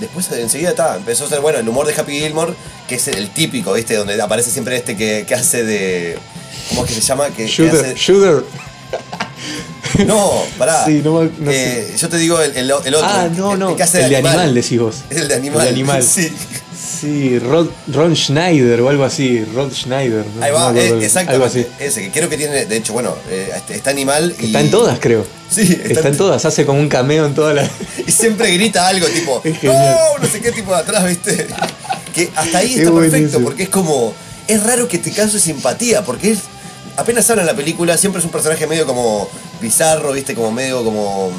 Después 0.00 0.32
enseguida 0.32 0.70
está, 0.70 0.96
empezó 0.96 1.26
a 1.26 1.28
ser 1.28 1.40
bueno 1.40 1.60
el 1.60 1.68
humor 1.68 1.86
de 1.86 1.94
Happy 1.94 2.18
Gilmore, 2.18 2.54
que 2.88 2.96
es 2.96 3.06
el 3.08 3.30
típico, 3.30 3.72
¿viste? 3.74 3.94
Donde 3.94 4.20
aparece 4.20 4.50
siempre 4.50 4.76
este 4.76 4.96
que, 4.96 5.24
que 5.28 5.34
hace 5.34 5.62
de. 5.62 6.18
¿Cómo 6.70 6.84
es 6.84 6.88
que 6.88 6.94
se 6.96 7.02
llama? 7.02 7.28
Que, 7.28 7.44
que 7.44 7.46
Shooter, 7.46 7.84
hace- 7.84 7.94
Shooter. 7.94 8.42
No, 10.06 10.32
pará. 10.58 10.84
Sí, 10.86 11.02
no 11.04 11.22
no 11.22 11.50
Eh, 11.50 11.88
sé. 11.92 11.98
Yo 11.98 12.08
te 12.08 12.16
digo 12.16 12.40
el, 12.40 12.50
el- 12.56 12.64
el 12.84 12.94
otro. 12.94 13.00
Ah, 13.04 13.28
no, 13.36 13.52
el 13.52 13.58
no. 13.58 13.76
que 13.76 13.82
hace 13.82 14.02
El 14.04 14.10
de 14.10 14.16
animal, 14.16 14.54
decís 14.54 14.80
vos. 14.80 14.96
Es 15.10 15.18
el 15.18 15.28
de 15.28 15.34
animal. 15.34 15.60
El 15.60 15.74
de 15.74 15.80
animal. 15.80 16.02
Sí. 16.08 16.32
Sí, 17.02 17.40
Rod, 17.40 17.66
Ron 17.88 18.14
Schneider 18.14 18.80
o 18.80 18.88
algo 18.88 19.02
así. 19.02 19.44
Rod 19.44 19.72
Schneider. 19.72 20.24
¿no? 20.24 20.40
Ahí 20.44 20.52
No 20.52 20.56
va, 20.56 20.68
acuerdo 20.68 21.00
eh. 21.00 21.10
Algo 21.26 21.44
así. 21.46 21.66
Ese, 21.80 22.00
que 22.00 22.10
creo 22.12 22.28
que 22.28 22.36
tiene, 22.36 22.64
de 22.64 22.76
hecho, 22.76 22.92
bueno, 22.92 23.16
eh, 23.28 23.50
este- 23.56 23.74
está 23.74 23.90
animal 23.90 24.32
y. 24.38 24.46
Está 24.46 24.60
en 24.60 24.70
todas, 24.70 25.00
creo. 25.00 25.26
Sí, 25.50 25.62
está, 25.62 25.94
Está 25.94 26.08
en 26.10 26.16
todas. 26.16 26.44
Hace 26.44 26.64
como 26.64 26.78
un 26.78 26.88
cameo 26.88 27.26
en 27.26 27.34
todas 27.34 27.56
las. 27.56 27.68
Y 28.06 28.12
siempre 28.12 28.52
grita 28.52 28.86
algo 28.86 29.08
tipo, 29.08 29.42
no, 29.64 30.18
no 30.20 30.28
sé 30.28 30.40
qué 30.40 30.52
tipo 30.52 30.70
de 30.70 30.76
atrás, 30.78 31.04
¿viste? 31.08 31.48
Que 32.14 32.30
hasta 32.36 32.58
ahí 32.58 32.74
Es 32.74 32.80
está 32.82 32.94
perfecto, 32.94 33.40
porque 33.40 33.64
es 33.64 33.68
como. 33.68 34.14
Es 34.46 34.62
raro 34.62 34.86
que 34.86 34.98
te 34.98 35.10
cause 35.10 35.40
simpatía, 35.40 36.04
porque 36.04 36.30
es. 36.30 36.38
Apenas 36.96 37.28
habla 37.30 37.42
en 37.42 37.48
la 37.48 37.56
película, 37.56 37.98
siempre 37.98 38.20
es 38.20 38.24
un 38.24 38.30
personaje 38.30 38.64
medio 38.68 38.86
como 38.86 39.28
bizarro, 39.60 40.12
¿viste? 40.12 40.36
Como 40.36 40.52
medio 40.52 40.84
como. 40.84 41.32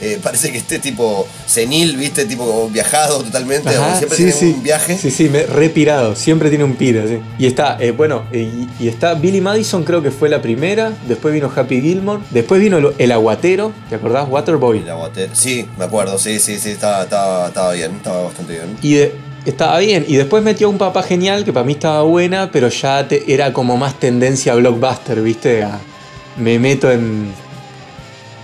Eh, 0.00 0.18
parece 0.22 0.50
que 0.52 0.58
esté 0.58 0.78
tipo 0.78 1.26
senil, 1.46 1.96
¿viste? 1.96 2.24
Tipo 2.24 2.68
viajado 2.70 3.22
totalmente, 3.22 3.68
Ajá, 3.68 3.96
siempre 3.96 4.16
sí, 4.16 4.24
tiene 4.24 4.38
sí. 4.38 4.46
un 4.56 4.62
viaje. 4.62 4.98
Sí, 4.98 5.10
sí, 5.10 5.28
me, 5.28 5.42
repirado. 5.44 6.14
Siempre 6.16 6.48
tiene 6.48 6.64
un 6.64 6.76
pira, 6.76 7.06
sí. 7.06 7.18
Y 7.38 7.46
está, 7.46 7.76
eh, 7.80 7.90
bueno, 7.90 8.24
y, 8.32 8.68
y 8.78 8.88
está 8.88 9.14
Billy 9.14 9.40
Madison, 9.40 9.84
creo 9.84 10.02
que 10.02 10.10
fue 10.10 10.28
la 10.28 10.40
primera. 10.42 10.92
Después 11.06 11.34
vino 11.34 11.50
Happy 11.54 11.80
Gilmore. 11.80 12.22
Después 12.30 12.60
vino 12.60 12.78
el, 12.78 12.88
el 12.98 13.12
aguatero, 13.12 13.72
¿te 13.88 13.96
acordás? 13.96 14.26
Waterboy. 14.28 14.78
El 14.78 14.90
aguatero. 14.90 15.30
Sí, 15.34 15.66
me 15.78 15.84
acuerdo, 15.84 16.18
sí, 16.18 16.38
sí, 16.38 16.58
sí, 16.58 16.70
estaba, 16.70 17.02
estaba, 17.04 17.48
estaba 17.48 17.72
bien, 17.72 17.92
estaba 17.96 18.22
bastante 18.24 18.52
bien. 18.54 18.76
Y 18.82 18.94
de- 18.94 19.14
estaba 19.46 19.78
bien. 19.78 20.04
Y 20.06 20.16
después 20.16 20.42
metió 20.42 20.68
un 20.68 20.76
papá 20.78 21.02
genial, 21.02 21.44
que 21.44 21.52
para 21.52 21.64
mí 21.64 21.72
estaba 21.72 22.02
buena, 22.02 22.50
pero 22.52 22.68
ya 22.68 23.06
te- 23.08 23.32
era 23.32 23.52
como 23.52 23.76
más 23.76 23.98
tendencia 23.98 24.52
a 24.52 24.56
blockbuster, 24.56 25.22
¿viste? 25.22 25.62
A- 25.62 25.80
me 26.36 26.58
meto 26.58 26.90
en, 26.90 27.32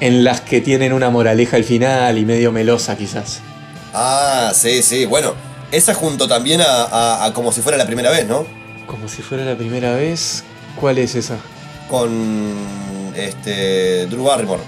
en 0.00 0.24
las 0.24 0.40
que 0.40 0.60
tienen 0.60 0.92
una 0.92 1.10
moraleja 1.10 1.56
al 1.56 1.64
final 1.64 2.18
y 2.18 2.24
medio 2.24 2.52
melosa 2.52 2.96
quizás. 2.96 3.40
Ah, 3.94 4.52
sí, 4.54 4.82
sí, 4.82 5.04
bueno, 5.06 5.34
esa 5.72 5.94
junto 5.94 6.28
también 6.28 6.60
a, 6.60 6.64
a- 6.84 7.24
a 7.24 7.32
como 7.32 7.52
si 7.52 7.62
fuera 7.62 7.78
la 7.78 7.86
primera 7.86 8.10
vez, 8.10 8.26
¿no? 8.26 8.46
Como 8.86 9.08
si 9.08 9.22
fuera 9.22 9.44
la 9.44 9.56
primera 9.56 9.94
vez. 9.94 10.44
¿Cuál 10.78 10.98
es 10.98 11.14
esa? 11.14 11.36
Con 11.88 12.54
este 13.16 14.06
Drew 14.06 14.24
Barrymore. 14.24 14.62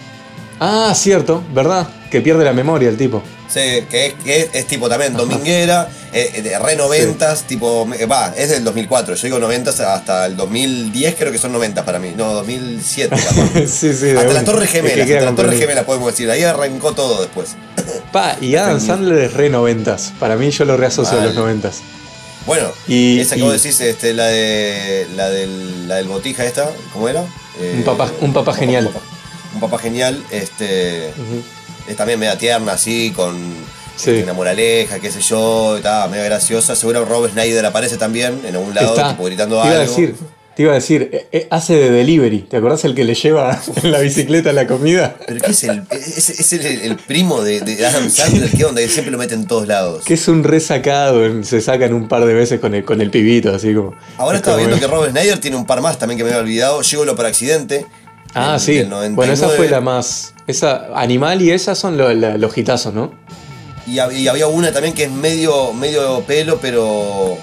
Ah, 0.61 0.93
cierto, 0.97 1.43
¿verdad? 1.53 1.87
Que 2.11 2.21
pierde 2.21 2.45
la 2.45 2.53
memoria 2.53 2.89
el 2.89 2.97
tipo. 2.97 3.23
Sí, 3.49 3.61
que 3.91 4.07
es, 4.09 4.15
que 4.23 4.41
es, 4.43 4.49
es 4.53 4.67
tipo 4.67 4.89
también 4.91 5.15
dominguera, 5.15 5.89
eh, 6.13 6.33
eh, 6.35 6.43
de 6.43 6.59
re 6.59 6.77
noventas, 6.77 7.45
tipo, 7.45 7.89
eh, 7.99 8.05
va, 8.05 8.35
es 8.37 8.51
del 8.51 8.63
2004, 8.63 9.15
yo 9.15 9.23
digo 9.23 9.39
noventas 9.39 9.81
hasta 9.81 10.27
el 10.27 10.37
2010 10.37 11.15
creo 11.19 11.33
que 11.33 11.39
son 11.39 11.53
noventas 11.53 11.85
para 11.85 11.99
mí, 11.99 12.13
no, 12.15 12.35
2007 12.35 13.17
capaz. 13.17 13.67
sí, 13.67 13.95
sí. 13.95 14.11
Hasta 14.11 14.23
una. 14.25 14.33
la 14.35 14.45
Torre 14.45 14.65
Es 14.67 14.71
que 14.71 14.77
Gemela, 14.83 15.05
queda 15.07 15.19
hasta 15.19 15.31
la 15.31 15.37
Torre 15.37 15.37
comprendido. 15.37 15.61
Gemela 15.61 15.87
podemos 15.87 16.11
decir, 16.13 16.31
ahí 16.31 16.43
arrancó 16.43 16.93
todo 16.93 17.23
después. 17.23 17.51
Pa, 18.13 18.37
y 18.41 18.55
Adam. 18.57 18.81
Sandler 18.81 19.19
es 19.25 19.33
re 19.33 19.49
noventas. 19.49 20.13
Para 20.19 20.37
mí 20.37 20.51
yo 20.51 20.65
lo 20.67 20.77
reasocio 20.77 21.19
a 21.19 21.25
los 21.25 21.35
noventas. 21.35 21.79
Bueno, 22.47 22.69
Y- 22.87 23.21
esa 23.21 23.35
que 23.37 23.41
y- 23.41 23.45
vos 23.45 23.53
decís, 23.63 23.81
este, 23.81 24.13
la 24.15 24.27
de 24.27 25.07
la 25.17 25.29
del, 25.31 25.89
la 25.89 25.97
del 25.97 26.09
botija 26.09 26.45
esta, 26.45 26.71
¿cómo 26.93 27.09
era? 27.09 27.23
Eh, 27.61 27.75
Un 27.79 27.85
papá- 27.85 28.11
un 28.21 28.33
papá 28.35 28.53
genial. 28.55 28.87
Papá, 28.89 29.01
un 29.55 29.61
papá 29.61 29.79
genial, 29.79 30.23
este, 30.31 31.09
es 31.89 31.97
también 31.97 32.19
media 32.19 32.37
tierna 32.39 32.73
así, 32.73 33.13
con 33.15 33.37
Sí. 33.97 34.11
este, 34.11 34.23
una 34.23 34.33
moraleja, 34.33 35.01
qué 35.01 35.11
sé 35.11 35.21
yo, 35.21 35.77
está 35.77 36.07
media 36.09 36.25
graciosa. 36.25 36.77
Seguro 36.77 37.05
Rob 37.05 37.29
Snyder 37.31 37.67
aparece 37.67 37.97
también 37.97 38.41
en 38.47 38.55
algún 38.55 38.73
lado, 38.75 38.95
Está. 38.95 39.11
tipo 39.11 39.25
gritando 39.25 39.61
te 39.61 39.67
iba 39.69 39.81
algo. 39.81 39.83
a 39.83 39.87
decir, 39.97 40.15
te 40.55 40.63
iba 40.63 40.71
a 40.73 40.75
decir, 40.77 41.11
eh, 41.13 41.27
eh, 41.33 41.47
hace 41.51 41.75
de 41.75 41.91
delivery. 41.91 42.43
¿Te 42.43 42.59
acordás 42.59 42.85
el 42.85 42.95
que 42.95 43.03
le 43.03 43.15
lleva 43.17 43.61
en 43.83 43.91
la 43.91 43.99
bicicleta 43.99 44.53
la 44.53 44.69
comida? 44.69 45.17
Pero 45.27 45.41
¿qué 45.41 45.51
es 45.51 45.65
el, 45.65 45.83
es, 45.91 46.29
es 46.31 46.53
el, 46.53 46.65
el 46.67 46.97
primo 46.97 47.43
de, 47.43 47.61
de 47.61 47.85
Adam 47.85 48.09
Sandler? 48.09 48.51
¿Qué 48.51 48.65
onda? 48.65 48.81
Que 48.81 48.89
siempre 48.89 49.11
lo 49.11 49.19
mete 49.19 49.35
en 49.35 49.49
todos 49.49 49.67
lados. 49.67 50.05
Que 50.05 50.15
es 50.15 50.29
un 50.29 50.45
resacado, 50.45 51.43
se 51.43 51.61
sacan 51.61 51.93
un 51.93 52.07
par 52.07 52.25
de 52.25 52.35
veces 52.35 52.61
con 52.61 52.75
el, 52.77 52.85
con 52.85 53.01
el 53.01 53.11
pibito, 53.11 53.53
así 53.53 53.75
como. 53.75 53.97
Ahora 54.17 54.37
es 54.37 54.43
estaba 54.43 54.59
viendo 54.59 54.79
que 54.79 54.87
Rob 54.87 55.09
Snyder 55.11 55.39
tiene 55.41 55.57
un 55.57 55.67
par 55.67 55.81
más 55.81 55.99
también 55.99 56.19
que 56.19 56.23
me 56.23 56.31
había 56.31 56.41
olvidado. 56.43 56.83
Llegó 56.83 57.05
por 57.17 57.27
accidente. 57.27 57.85
Ah, 58.35 58.53
del- 58.53 58.61
sí. 58.61 58.75
del 58.75 58.89
99. 58.91 59.15
Bueno, 59.17 59.33
esa 59.33 59.49
fue 59.49 59.69
la 59.69 59.81
más. 59.81 60.35
Esa, 60.47 60.89
Animal 60.95 61.43
y 61.43 61.51
esas 61.51 61.79
son 61.79 61.97
lo- 61.97 62.13
la- 62.13 62.37
los 62.39 62.57
hitazos, 62.57 62.95
¿no? 62.95 63.13
Y, 63.87 63.97
hab- 63.97 64.15
y 64.15 64.29
había 64.29 64.47
una 64.47 64.73
también 64.73 64.95
que 64.95 65.05
es 65.05 65.11
medio, 65.11 65.73
medio 65.73 66.21
pelo, 66.27 66.59
pero. 66.61 67.37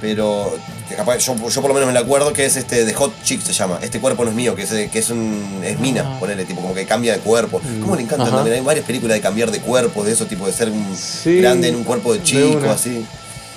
Pero. 0.00 0.56
que 0.88 0.94
capaz- 0.94 1.18
yo, 1.18 1.34
yo 1.48 1.60
por 1.60 1.68
lo 1.68 1.74
menos 1.74 1.88
me 1.88 1.92
la 1.92 1.98
acuerdo 2.00 2.32
que 2.32 2.44
es 2.46 2.56
este 2.56 2.84
de 2.84 2.94
Hot 2.94 3.12
Chick 3.24 3.40
se 3.42 3.52
llama. 3.52 3.80
Este 3.82 3.98
cuerpo 3.98 4.22
no 4.24 4.30
es 4.30 4.36
mío, 4.36 4.54
que 4.54 4.62
es, 4.62 4.70
que 4.90 4.98
es 5.00 5.10
un. 5.10 5.60
es 5.64 5.80
mina, 5.80 6.04
Ah. 6.06 6.16
ponele, 6.20 6.44
tipo, 6.44 6.60
como 6.60 6.74
que 6.74 6.86
cambia 6.86 7.14
de 7.14 7.18
cuerpo. 7.18 7.60
¿Cómo 7.80 7.96
le 7.96 8.02
encanta 8.02 8.24
Ajá. 8.24 8.36
también? 8.36 8.56
Hay 8.58 8.62
varias 8.62 8.86
películas 8.86 9.16
de 9.16 9.20
cambiar 9.20 9.50
de 9.50 9.58
cuerpo, 9.60 10.04
de 10.04 10.12
eso, 10.12 10.26
tipo 10.26 10.46
de 10.46 10.52
ser 10.52 10.70
un 10.70 10.96
Sí, 10.96 11.38
grande 11.40 11.68
en 11.68 11.74
un 11.76 11.82
cuerpo 11.84 12.12
de 12.14 12.22
chico, 12.22 12.60
así. 12.70 13.04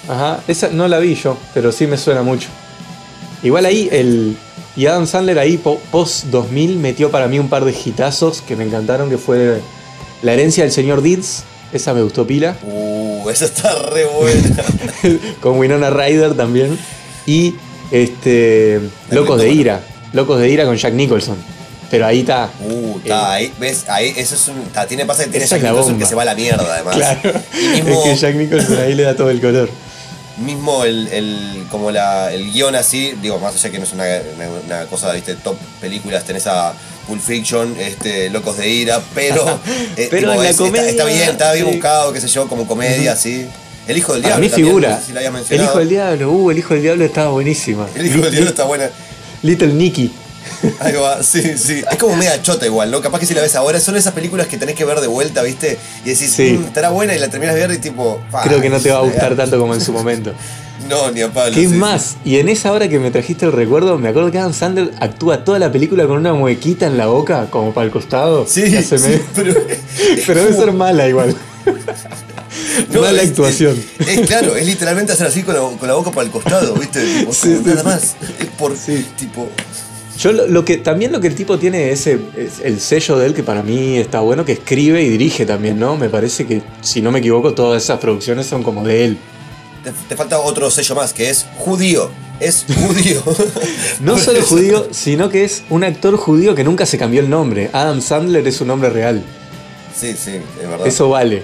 Ajá, 0.07 0.39
esa 0.47 0.69
no 0.69 0.87
la 0.87 0.97
vi 0.97 1.13
yo, 1.13 1.37
pero 1.53 1.71
sí 1.71 1.85
me 1.85 1.97
suena 1.97 2.23
mucho. 2.23 2.47
Igual 3.43 3.65
ahí 3.65 3.87
el. 3.91 4.35
Y 4.79 4.85
Adam 4.87 5.05
Sandler 5.07 5.37
ahí 5.39 5.57
po- 5.57 5.81
post 5.91 6.27
2000 6.27 6.77
metió 6.77 7.11
para 7.11 7.27
mí 7.27 7.37
un 7.37 7.49
par 7.49 7.65
de 7.65 7.73
hitazos 7.73 8.41
que 8.41 8.55
me 8.55 8.63
encantaron, 8.63 9.09
que 9.09 9.17
fue 9.17 9.59
La 10.21 10.31
herencia 10.31 10.63
del 10.63 10.71
señor 10.71 11.01
Deeds, 11.01 11.43
esa 11.73 11.93
me 11.93 12.01
gustó 12.01 12.25
pila, 12.25 12.55
Uh, 12.63 13.29
esa 13.29 13.43
está 13.43 13.75
re 13.89 14.05
buena. 14.05 14.63
con 15.41 15.59
Winona 15.59 15.89
Ryder 15.89 16.33
también, 16.33 16.79
y 17.25 17.55
este 17.91 18.79
Locos 19.11 19.41
de 19.41 19.51
Ira, 19.51 19.81
Locos 20.13 20.39
de 20.39 20.47
Ira 20.49 20.63
con 20.63 20.77
Jack 20.77 20.93
Nicholson. 20.93 21.35
Pero 21.91 22.05
ahí 22.05 22.21
está. 22.21 22.49
Uh, 22.61 22.99
está 22.99 23.33
ahí, 23.33 23.51
ves, 23.59 23.83
ahí, 23.89 24.13
eso 24.15 24.35
es 24.35 24.47
un. 24.47 24.61
tiene 24.87 25.05
pasa 25.05 25.25
que 25.25 25.31
tiene 25.31 25.45
Jack 25.45 25.61
Nicholson 25.61 25.85
bomba. 25.87 25.99
que 25.99 26.05
se 26.05 26.15
va 26.15 26.21
a 26.21 26.25
la 26.25 26.35
mierda, 26.35 26.63
además. 26.73 26.95
Claro, 26.95 27.33
mismo, 27.73 28.03
es 28.05 28.09
que 28.11 28.15
Jack 28.15 28.35
Nicholson 28.35 28.77
ahí 28.79 28.95
le 28.95 29.03
da 29.03 29.15
todo 29.17 29.29
el 29.29 29.41
color. 29.41 29.69
Mismo 30.39 30.83
el, 30.85 31.07
el- 31.09 31.65
como 31.71 31.91
la, 31.91 32.31
el 32.33 32.51
guion 32.51 32.75
así, 32.75 33.13
digo, 33.21 33.39
más 33.39 33.55
allá 33.55 33.69
que 33.71 33.77
no 33.77 33.83
es 33.85 33.93
una, 33.93 34.05
una- 34.65 34.85
cosa, 34.85 35.11
viste, 35.13 35.35
top 35.35 35.57
películas, 35.81 36.23
tenés 36.25 36.47
a 36.47 36.73
Pulp 37.07 37.21
Fiction, 37.21 37.75
este, 37.79 38.29
Locos 38.29 38.57
de 38.57 38.69
Ira, 38.69 39.01
pero, 39.15 39.59
eh, 39.97 40.07
Pero 40.11 40.31
en 40.33 40.37
la 40.39 40.45
es- 40.45 40.51
está- 40.51 40.63
comedia, 40.63 40.89
está, 40.89 41.05
bien, 41.05 41.21
está 41.29 41.53
bien 41.53 41.65
sí. 41.65 41.71
buscado, 41.73 42.13
qué 42.13 42.21
sé 42.21 42.27
yo, 42.27 42.47
como 42.47 42.67
comedia, 42.67 43.13
así. 43.13 43.45
El 43.87 43.97
hijo 43.97 44.13
del 44.13 44.21
diablo. 44.21 44.41
mí 44.41 44.49
también, 44.49 44.67
figura. 44.67 44.89
no 44.89 44.99
sé 44.99 45.05
si 45.07 45.13
la 45.13 45.21
el 45.21 45.61
hijo 45.63 45.79
del 45.79 45.89
diablo, 45.89 46.31
uh, 46.31 46.51
el 46.51 46.57
hijo 46.59 46.73
del 46.75 46.83
diablo 46.83 47.05
estaba 47.05 47.31
buenísima. 47.31 47.87
El 47.95 48.05
hijo 48.05 48.21
del 48.21 48.31
diablo 48.31 48.49
está 48.51 48.63
buena. 48.65 48.89
Little 49.41 49.73
Nicky. 49.73 50.11
Ahí 50.79 50.93
va, 50.93 51.21
sí, 51.23 51.41
sí. 51.57 51.83
Es 51.91 51.97
como 51.97 52.15
media 52.15 52.41
chota 52.41 52.65
igual, 52.65 52.91
¿no? 52.91 53.01
Capaz 53.01 53.19
que 53.19 53.25
si 53.25 53.33
la 53.33 53.41
ves 53.41 53.55
ahora, 53.55 53.79
son 53.79 53.95
esas 53.95 54.13
películas 54.13 54.47
que 54.47 54.57
tenés 54.57 54.75
que 54.75 54.85
ver 54.85 54.99
de 55.01 55.07
vuelta, 55.07 55.41
¿viste? 55.43 55.77
Y 56.05 56.09
decís, 56.09 56.31
Sí. 56.31 56.57
"Mm, 56.59 56.65
estará 56.65 56.89
buena 56.89 57.13
y 57.15 57.19
la 57.19 57.29
terminas 57.29 57.55
de 57.55 57.61
ver 57.61 57.71
y 57.71 57.77
tipo. 57.79 58.21
"Pa, 58.31 58.43
Creo 58.43 58.61
que 58.61 58.69
no 58.69 58.79
te 58.79 58.91
va 58.91 58.99
a 58.99 59.01
gustar 59.01 59.31
ya". 59.31 59.35
tanto 59.37 59.59
como 59.59 59.73
en 59.73 59.81
su 59.81 59.91
momento. 59.93 60.33
No, 60.87 61.11
ni 61.11 61.21
a 61.21 61.31
palo. 61.31 61.53
¿Qué 61.53 61.67
sí, 61.67 61.75
más? 61.75 62.15
Y 62.23 62.37
en 62.37 62.47
esa 62.47 62.71
hora 62.71 62.87
que 62.87 62.99
me 62.99 63.11
trajiste 63.11 63.45
el 63.45 63.51
recuerdo, 63.51 63.97
me 63.99 64.07
acuerdo 64.07 64.31
que 64.31 64.39
Adam 64.39 64.53
Sandler 64.53 64.91
actúa 65.01 65.43
toda 65.43 65.59
la 65.59 65.71
película 65.71 66.07
con 66.07 66.17
una 66.17 66.33
muequita 66.33 66.87
en 66.87 66.97
la 66.97 67.07
boca, 67.07 67.47
como 67.51 67.73
para 67.73 67.85
el 67.85 67.91
costado. 67.91 68.47
Sí, 68.47 68.81
sí, 68.81 68.95
pero. 69.35 69.53
Pero 70.25 70.39
debe 70.41 70.53
ser 70.55 70.71
mala 70.71 71.07
igual. 71.07 71.35
No, 72.93 73.01
mala 73.01 73.21
es- 73.21 73.29
actuación. 73.29 73.77
Es, 73.99 74.07
es 74.07 74.27
claro, 74.27 74.55
es 74.55 74.65
literalmente 74.65 75.11
hacer 75.11 75.27
así 75.27 75.43
con 75.43 75.53
la, 75.53 75.59
con 75.77 75.87
la 75.87 75.93
boca 75.95 76.11
para 76.11 76.25
el 76.25 76.31
costado, 76.31 76.73
¿viste? 76.75 77.01
Tipo, 77.19 77.33
nada 77.65 77.83
más. 77.83 78.15
Es 78.39 78.47
por. 78.57 78.75
Sí. 78.75 79.05
Tipo. 79.17 79.49
Yo 80.19 80.33
lo, 80.33 80.47
lo 80.47 80.65
que 80.65 80.77
también 80.77 81.11
lo 81.13 81.21
que 81.21 81.27
el 81.27 81.35
tipo 81.35 81.57
tiene 81.57 81.91
es, 81.91 82.01
ese- 82.07 82.19
es 82.37 82.59
el 82.61 82.79
sello 82.81 83.17
de 83.17 83.25
él 83.27 83.33
que 83.33 83.41
para 83.43 83.63
mí 83.63 83.97
está 83.97 84.19
bueno, 84.19 84.43
que 84.43 84.51
escribe 84.51 85.01
y 85.01 85.07
dirige 85.09 85.45
también, 85.45 85.79
¿no? 85.79 85.95
Me 85.95 86.09
parece 86.09 86.45
que, 86.45 86.61
si 86.81 87.01
no 87.01 87.09
me 87.11 87.19
equivoco, 87.19 87.53
todas 87.53 87.81
esas 87.81 87.99
producciones 87.99 88.45
son 88.45 88.61
como 88.61 88.83
de 88.85 89.05
él. 89.05 89.17
Te, 89.83 89.91
te 90.09 90.15
falta 90.17 90.39
otro 90.39 90.69
sello 90.69 90.93
más, 90.95 91.13
que 91.13 91.29
es 91.29 91.45
judío. 91.57 92.09
Es 92.41 92.65
judío. 92.67 93.23
No 94.01 94.17
solo 94.17 94.41
judío, 94.41 94.87
sino 94.91 95.29
que 95.29 95.43
es 95.45 95.63
un 95.69 95.83
actor 95.85 96.15
judío 96.17 96.53
que 96.55 96.63
nunca 96.65 96.85
se 96.85 96.97
cambió 96.97 97.21
el 97.21 97.29
nombre. 97.29 97.69
Adam 97.73 98.01
Sandler 98.01 98.45
es 98.47 98.57
su 98.57 98.65
nombre 98.65 98.89
real. 98.89 99.23
Sí, 99.97 100.15
sí, 100.21 100.31
es 100.61 100.69
verdad. 100.69 100.87
Eso 100.87 101.09
vale. 101.09 101.43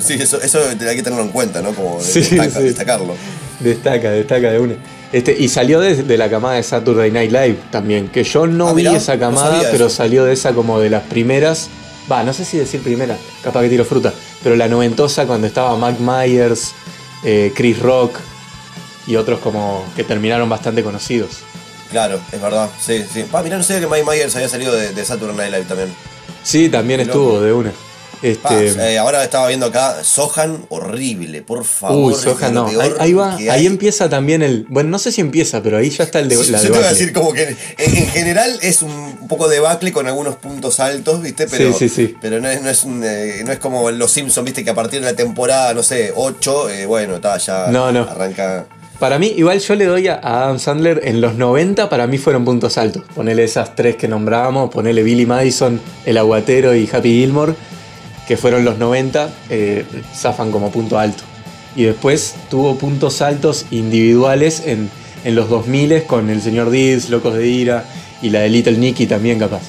Sí, 0.00 0.14
eso, 0.14 0.40
eso 0.40 0.60
hay 0.68 0.96
que 0.96 1.02
tenerlo 1.02 1.22
en 1.22 1.28
cuenta, 1.30 1.62
¿no? 1.62 1.72
Como 1.74 2.00
Sí, 2.00 2.20
destaca- 2.20 2.58
sí. 2.58 2.62
destacarlo. 2.64 3.14
Destaca, 3.60 4.10
destaca 4.10 4.50
de 4.50 4.58
una. 4.58 4.74
Este, 5.12 5.36
y 5.38 5.48
salió 5.48 5.78
de, 5.80 6.02
de 6.02 6.16
la 6.18 6.30
camada 6.30 6.54
de 6.56 6.62
Saturday 6.62 7.10
Night 7.10 7.30
Live 7.30 7.58
también, 7.70 8.08
que 8.08 8.24
yo 8.24 8.46
no 8.46 8.68
Ah, 8.68 8.72
vi 8.72 8.84
mirá, 8.84 8.96
esa 8.96 9.18
camada, 9.18 9.60
pero 9.70 9.90
salió 9.90 10.24
de 10.24 10.32
esa 10.32 10.52
como 10.54 10.80
de 10.80 10.88
las 10.90 11.02
primeras. 11.02 11.68
Va, 12.10 12.22
no 12.24 12.32
sé 12.32 12.44
si 12.44 12.56
decir 12.58 12.80
primera, 12.82 13.16
capaz 13.44 13.62
que 13.62 13.68
tiro 13.68 13.84
fruta, 13.84 14.12
pero 14.42 14.56
la 14.56 14.68
noventosa 14.68 15.26
cuando 15.26 15.46
estaba 15.46 15.76
Mac 15.76 15.96
Myers, 16.00 16.72
eh, 17.24 17.52
Chris 17.54 17.78
Rock 17.78 18.18
y 19.06 19.16
otros 19.16 19.38
como 19.40 19.84
que 19.94 20.02
terminaron 20.04 20.48
bastante 20.48 20.82
conocidos. 20.82 21.40
Claro, 21.90 22.18
es 22.32 22.40
verdad. 22.40 22.70
Sí, 22.80 23.04
sí. 23.12 23.24
Mirá, 23.44 23.58
no 23.58 23.62
sé 23.62 23.78
que 23.80 23.86
Mike 23.86 24.04
Myers 24.10 24.34
había 24.34 24.48
salido 24.48 24.72
de, 24.74 24.92
de 24.94 25.04
Saturday 25.04 25.36
Night 25.36 25.52
Live 25.52 25.64
también. 25.66 25.90
Sí, 26.42 26.70
también 26.70 27.00
estuvo 27.00 27.40
de 27.40 27.52
una. 27.52 27.72
Este, 28.22 28.92
eh, 28.94 28.98
ahora 28.98 29.24
estaba 29.24 29.48
viendo 29.48 29.66
acá 29.66 30.04
Sohan, 30.04 30.64
horrible, 30.68 31.42
por 31.42 31.64
favor. 31.64 32.12
Uy, 32.12 32.24
lo 32.24 32.50
no. 32.50 32.66
Ahí, 32.80 32.92
ahí 32.98 33.12
va, 33.12 33.34
ahí 33.34 33.48
hay. 33.48 33.66
empieza 33.66 34.08
también 34.08 34.42
el. 34.42 34.64
Bueno, 34.68 34.90
no 34.90 34.98
sé 34.98 35.10
si 35.12 35.20
empieza, 35.20 35.62
pero 35.62 35.78
ahí 35.78 35.90
ya 35.90 36.04
está 36.04 36.20
el 36.20 36.28
de, 36.28 36.36
Yo 36.36 36.42
la 36.52 36.60
te 36.60 36.68
voy 36.68 36.76
a 36.76 36.80
debacle. 36.82 36.88
decir 36.98 37.12
como 37.12 37.32
que 37.32 37.56
en, 37.78 37.96
en 37.96 38.06
general 38.08 38.58
es 38.62 38.82
un 38.82 39.26
poco 39.28 39.48
debacle 39.48 39.92
con 39.92 40.06
algunos 40.06 40.36
puntos 40.36 40.78
altos, 40.80 41.20
¿viste? 41.22 41.46
Pero, 41.48 41.72
Sí, 41.72 41.88
sí, 41.88 42.06
sí. 42.08 42.14
pero 42.20 42.40
no, 42.40 42.48
es, 42.48 42.62
no, 42.62 42.70
es 42.70 42.84
un, 42.84 43.02
eh, 43.04 43.42
no 43.44 43.52
es 43.52 43.58
como 43.58 43.90
los 43.90 44.10
Simpsons, 44.12 44.44
¿viste? 44.44 44.62
Que 44.64 44.70
a 44.70 44.74
partir 44.74 45.00
de 45.00 45.06
la 45.06 45.16
temporada, 45.16 45.74
no 45.74 45.82
sé, 45.82 46.12
8, 46.14 46.70
eh, 46.70 46.86
bueno, 46.86 47.16
está, 47.16 47.36
ya 47.38 47.66
No, 47.68 47.90
no. 47.92 48.02
arranca. 48.02 48.66
Para 48.98 49.18
mí, 49.18 49.32
igual 49.36 49.58
yo 49.58 49.74
le 49.74 49.86
doy 49.86 50.06
a 50.06 50.20
Adam 50.22 50.60
Sandler 50.60 51.00
en 51.02 51.20
los 51.20 51.34
90, 51.34 51.88
para 51.88 52.06
mí 52.06 52.18
fueron 52.18 52.44
puntos 52.44 52.78
altos. 52.78 53.02
Ponele 53.16 53.42
esas 53.42 53.74
tres 53.74 53.96
que 53.96 54.06
nombrábamos, 54.06 54.70
ponele 54.70 55.02
Billy 55.02 55.26
Madison, 55.26 55.80
El 56.06 56.18
Aguatero 56.18 56.72
y 56.76 56.88
Happy 56.92 57.08
Gilmore, 57.08 57.54
que 58.28 58.36
fueron 58.36 58.64
los 58.64 58.78
90, 58.78 59.30
eh, 59.50 59.84
zafan 60.16 60.50
como 60.52 60.70
punto 60.70 60.98
alto. 60.98 61.22
Y 61.74 61.84
después 61.84 62.34
tuvo 62.50 62.76
puntos 62.76 63.22
altos 63.22 63.66
individuales 63.70 64.62
en, 64.66 64.90
en 65.24 65.34
los 65.34 65.48
2000 65.48 66.04
con 66.04 66.28
El 66.30 66.42
Señor 66.42 66.70
Deeds, 66.70 67.08
Locos 67.10 67.34
de 67.34 67.46
Ira 67.48 67.84
y 68.20 68.30
la 68.30 68.40
de 68.40 68.48
Little 68.50 68.76
Nicky 68.78 69.06
también 69.06 69.38
capaz. 69.38 69.62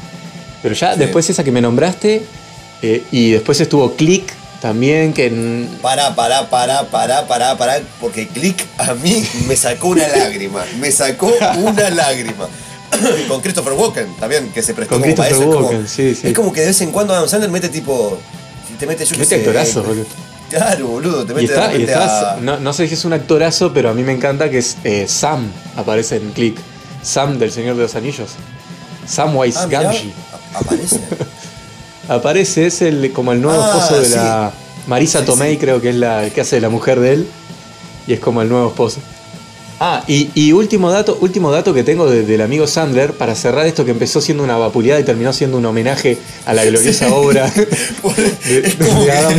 Pero 0.62 0.76
ya 0.76 0.94
Sí. 0.94 1.00
después 1.00 1.30
esa 1.30 1.44
que 1.44 1.52
me 1.52 1.62
nombraste, 1.62 2.24
eh, 2.82 3.04
y 3.12 3.32
después 3.32 3.60
estuvo 3.62 3.96
Click 3.96 4.34
también, 4.62 5.14
que 5.14 5.28
en- 5.28 5.70
Pará, 5.82 6.14
pará, 6.16 6.50
pará, 6.50 6.84
pará, 6.90 7.28
pará, 7.28 7.58
pará, 7.58 7.82
porque 8.00 8.28
Click 8.28 8.66
a 8.78 8.94
mí 8.94 9.24
me 9.48 9.56
sacó 9.56 9.90
una 9.90 10.08
lágrima, 10.08 10.64
me 10.80 10.92
sacó 10.92 11.32
una 11.58 11.90
lágrima. 11.90 12.48
Con 13.28 13.42
Christopher 13.42 13.74
Walken 13.74 14.16
también, 14.20 14.52
que 14.54 14.62
se 14.62 14.74
prestó 14.74 14.96
Con 14.96 15.02
como 15.02 15.16
para 15.16 15.30
eso. 15.30 15.40
es 15.40 15.46
como- 15.48 15.60
Walken, 15.68 15.88
sí, 15.88 16.14
sí. 16.16 16.28
Es 16.28 16.34
como 16.34 16.54
que 16.54 16.62
de 16.62 16.68
vez 16.68 16.82
en 16.82 16.92
cuando 16.92 17.14
Adam 17.14 17.28
Sandler 17.28 17.50
mete 17.52 17.70
tipo. 17.70 18.20
Te 18.80 18.86
mete 18.88 19.06
yo 19.06 19.16
qué 19.18 19.26
sé, 19.26 19.44
eh, 19.44 19.74
boludo. 19.82 20.06
Claro, 20.50 20.88
boludo, 20.88 21.26
te 21.26 21.32
y 21.32 21.36
mete 21.36 21.48
de 21.48 21.54
está, 21.54 21.66
y 21.68 21.72
repente 21.86 21.92
está- 21.94 22.34
a- 22.34 22.38
no, 22.42 22.60
no 22.60 22.74
sé 22.74 22.88
si 22.88 22.94
es 22.94 23.06
un 23.06 23.14
actorazo, 23.14 23.74
pero 23.74 23.90
a 23.90 23.94
mí 23.94 24.04
me 24.04 24.12
encanta 24.14 24.50
que 24.50 24.60
es 24.60 24.78
eh, 24.84 25.06
Sam, 25.08 25.48
aparece 25.76 26.18
en 26.18 26.32
Click. 26.32 26.58
Sam 27.02 27.40
del 27.40 27.52
Señor 27.52 27.76
de 27.76 27.84
los 27.84 27.96
Anillos. 27.96 28.30
Samwise 29.08 29.58
Ah, 29.60 29.66
Gamgee. 29.68 30.14
aparece. 30.54 31.00
Aparece, 32.10 32.66
es 32.68 32.82
el, 32.82 33.12
como 33.14 33.32
el 33.32 33.42
nuevo 33.42 33.62
Ah, 33.64 33.68
esposo 33.78 34.02
de 34.02 34.08
sí. 34.08 34.16
la. 34.16 34.52
Marisa 34.88 35.20
Sí, 35.20 35.26
Tomei, 35.26 35.54
sí. 35.54 35.58
creo 35.60 35.80
que 35.82 35.90
es 35.92 35.96
la 35.96 36.30
que 36.30 36.42
hace 36.42 36.58
de 36.58 36.62
la 36.62 36.70
mujer 36.70 37.00
de 37.00 37.14
él. 37.14 37.28
Y 38.08 38.14
es 38.14 38.20
como 38.20 38.42
el 38.42 38.50
nuevo 38.50 38.68
esposo. 38.68 39.00
Ah, 39.86 40.02
y, 40.08 40.30
y 40.34 40.54
último 40.54 40.90
dato, 40.90 41.18
último 41.20 41.52
dato 41.52 41.74
que 41.74 41.84
tengo 41.84 42.10
de- 42.10 42.24
del 42.24 42.40
amigo 42.42 42.68
Sandler, 42.68 43.12
para 43.14 43.36
cerrar 43.36 43.66
esto 43.66 43.84
que 43.84 43.92
empezó 43.92 44.22
siendo 44.22 44.42
una 44.42 44.56
vapuleada 44.56 45.00
y 45.02 45.04
terminó 45.04 45.34
siendo 45.34 45.58
un 45.58 45.66
homenaje 45.66 46.18
a 46.46 46.54
la 46.54 46.64
gloriosa 46.64 47.14
obra 47.14 47.52
de, 48.48 48.62
de 48.62 49.12
Adam. 49.12 49.34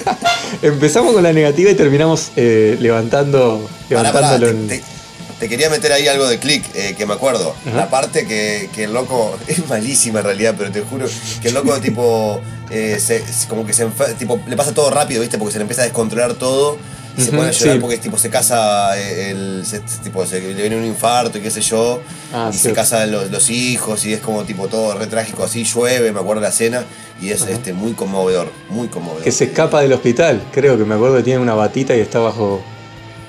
Empezamos 0.62 1.12
con 1.14 1.22
la 1.22 1.32
negativa 1.32 1.70
y 1.70 1.74
terminamos 1.74 2.30
eh, 2.36 2.76
levantando, 2.80 3.68
Pará, 3.88 4.12
pará, 4.12 4.38
levantándolo 4.38 4.46
te, 4.68 4.74
en. 4.76 4.80
te- 4.82 4.96
te 5.38 5.48
quería 5.50 5.68
meter 5.68 5.92
ahí 5.92 6.08
algo 6.08 6.26
de 6.26 6.38
click, 6.38 6.64
eh, 6.74 6.94
que 6.96 7.04
me 7.06 7.12
acuerdo. 7.12 7.54
Ajá. 7.66 7.76
La 7.76 7.90
parte 7.90 8.26
que, 8.26 8.70
que 8.74 8.84
el 8.84 8.92
loco. 8.94 9.36
Es 9.46 9.66
malísima 9.68 10.20
en 10.20 10.24
realidad, 10.24 10.54
pero 10.56 10.72
te 10.72 10.80
juro 10.80 11.06
que 11.42 11.48
el 11.48 11.54
loco, 11.54 11.78
tipo. 11.80 12.40
eh, 12.70 12.98
se- 12.98 13.22
como 13.48 13.64
que 13.66 13.72
se 13.72 13.86
tipo, 14.18 14.40
le 14.48 14.56
pasa 14.56 14.72
todo 14.72 14.90
rápido, 14.90 15.20
¿viste? 15.20 15.36
Porque 15.38 15.52
se 15.52 15.58
le 15.58 15.62
empieza 15.62 15.82
a 15.82 15.84
descontrolar 15.84 16.34
todo. 16.34 16.78
Y 17.16 17.22
se 17.22 17.28
Ujú, 17.28 17.36
pone 17.38 17.48
a 17.48 17.52
llorar 17.52 17.74
sí. 17.76 17.80
porque 17.80 17.98
tipo, 17.98 18.18
se 18.18 18.28
casa. 18.30 18.98
eh, 18.98 19.30
El, 19.30 19.64
se- 19.64 19.80
tipo, 20.02 20.26
se- 20.26 20.40
le 20.40 20.52
viene 20.54 20.76
un 20.76 20.84
infarto 20.84 21.38
y 21.38 21.40
qué 21.40 21.50
sé 21.50 21.60
yo. 21.62 22.02
Ah, 22.32 22.50
y 22.52 22.56
se 22.56 22.72
casan 22.72 23.10
los, 23.10 23.30
los 23.30 23.48
hijos 23.50 24.04
y 24.04 24.12
es 24.12 24.20
como 24.20 24.44
tipo 24.44 24.68
todo 24.68 24.94
re 24.98 25.06
trágico 25.06 25.44
así. 25.44 25.64
Llueve, 25.64 26.12
me 26.12 26.20
acuerdo 26.20 26.42
la 26.42 26.48
escena. 26.48 26.84
Y 27.20 27.30
es 27.30 27.42
este, 27.46 27.72
muy 27.72 27.92
conmovedor. 27.92 28.50
Muy 28.68 28.88
conmovedor. 28.88 29.22
Que 29.24 29.32
se 29.32 29.44
escapa 29.44 29.80
del 29.80 29.92
hospital, 29.94 30.42
creo 30.52 30.76
que 30.76 30.84
me 30.84 30.94
acuerdo 30.96 31.16
que 31.16 31.22
tiene 31.22 31.40
una 31.40 31.54
batita 31.54 31.96
y 31.96 32.00
está 32.00 32.18
bajo. 32.18 32.62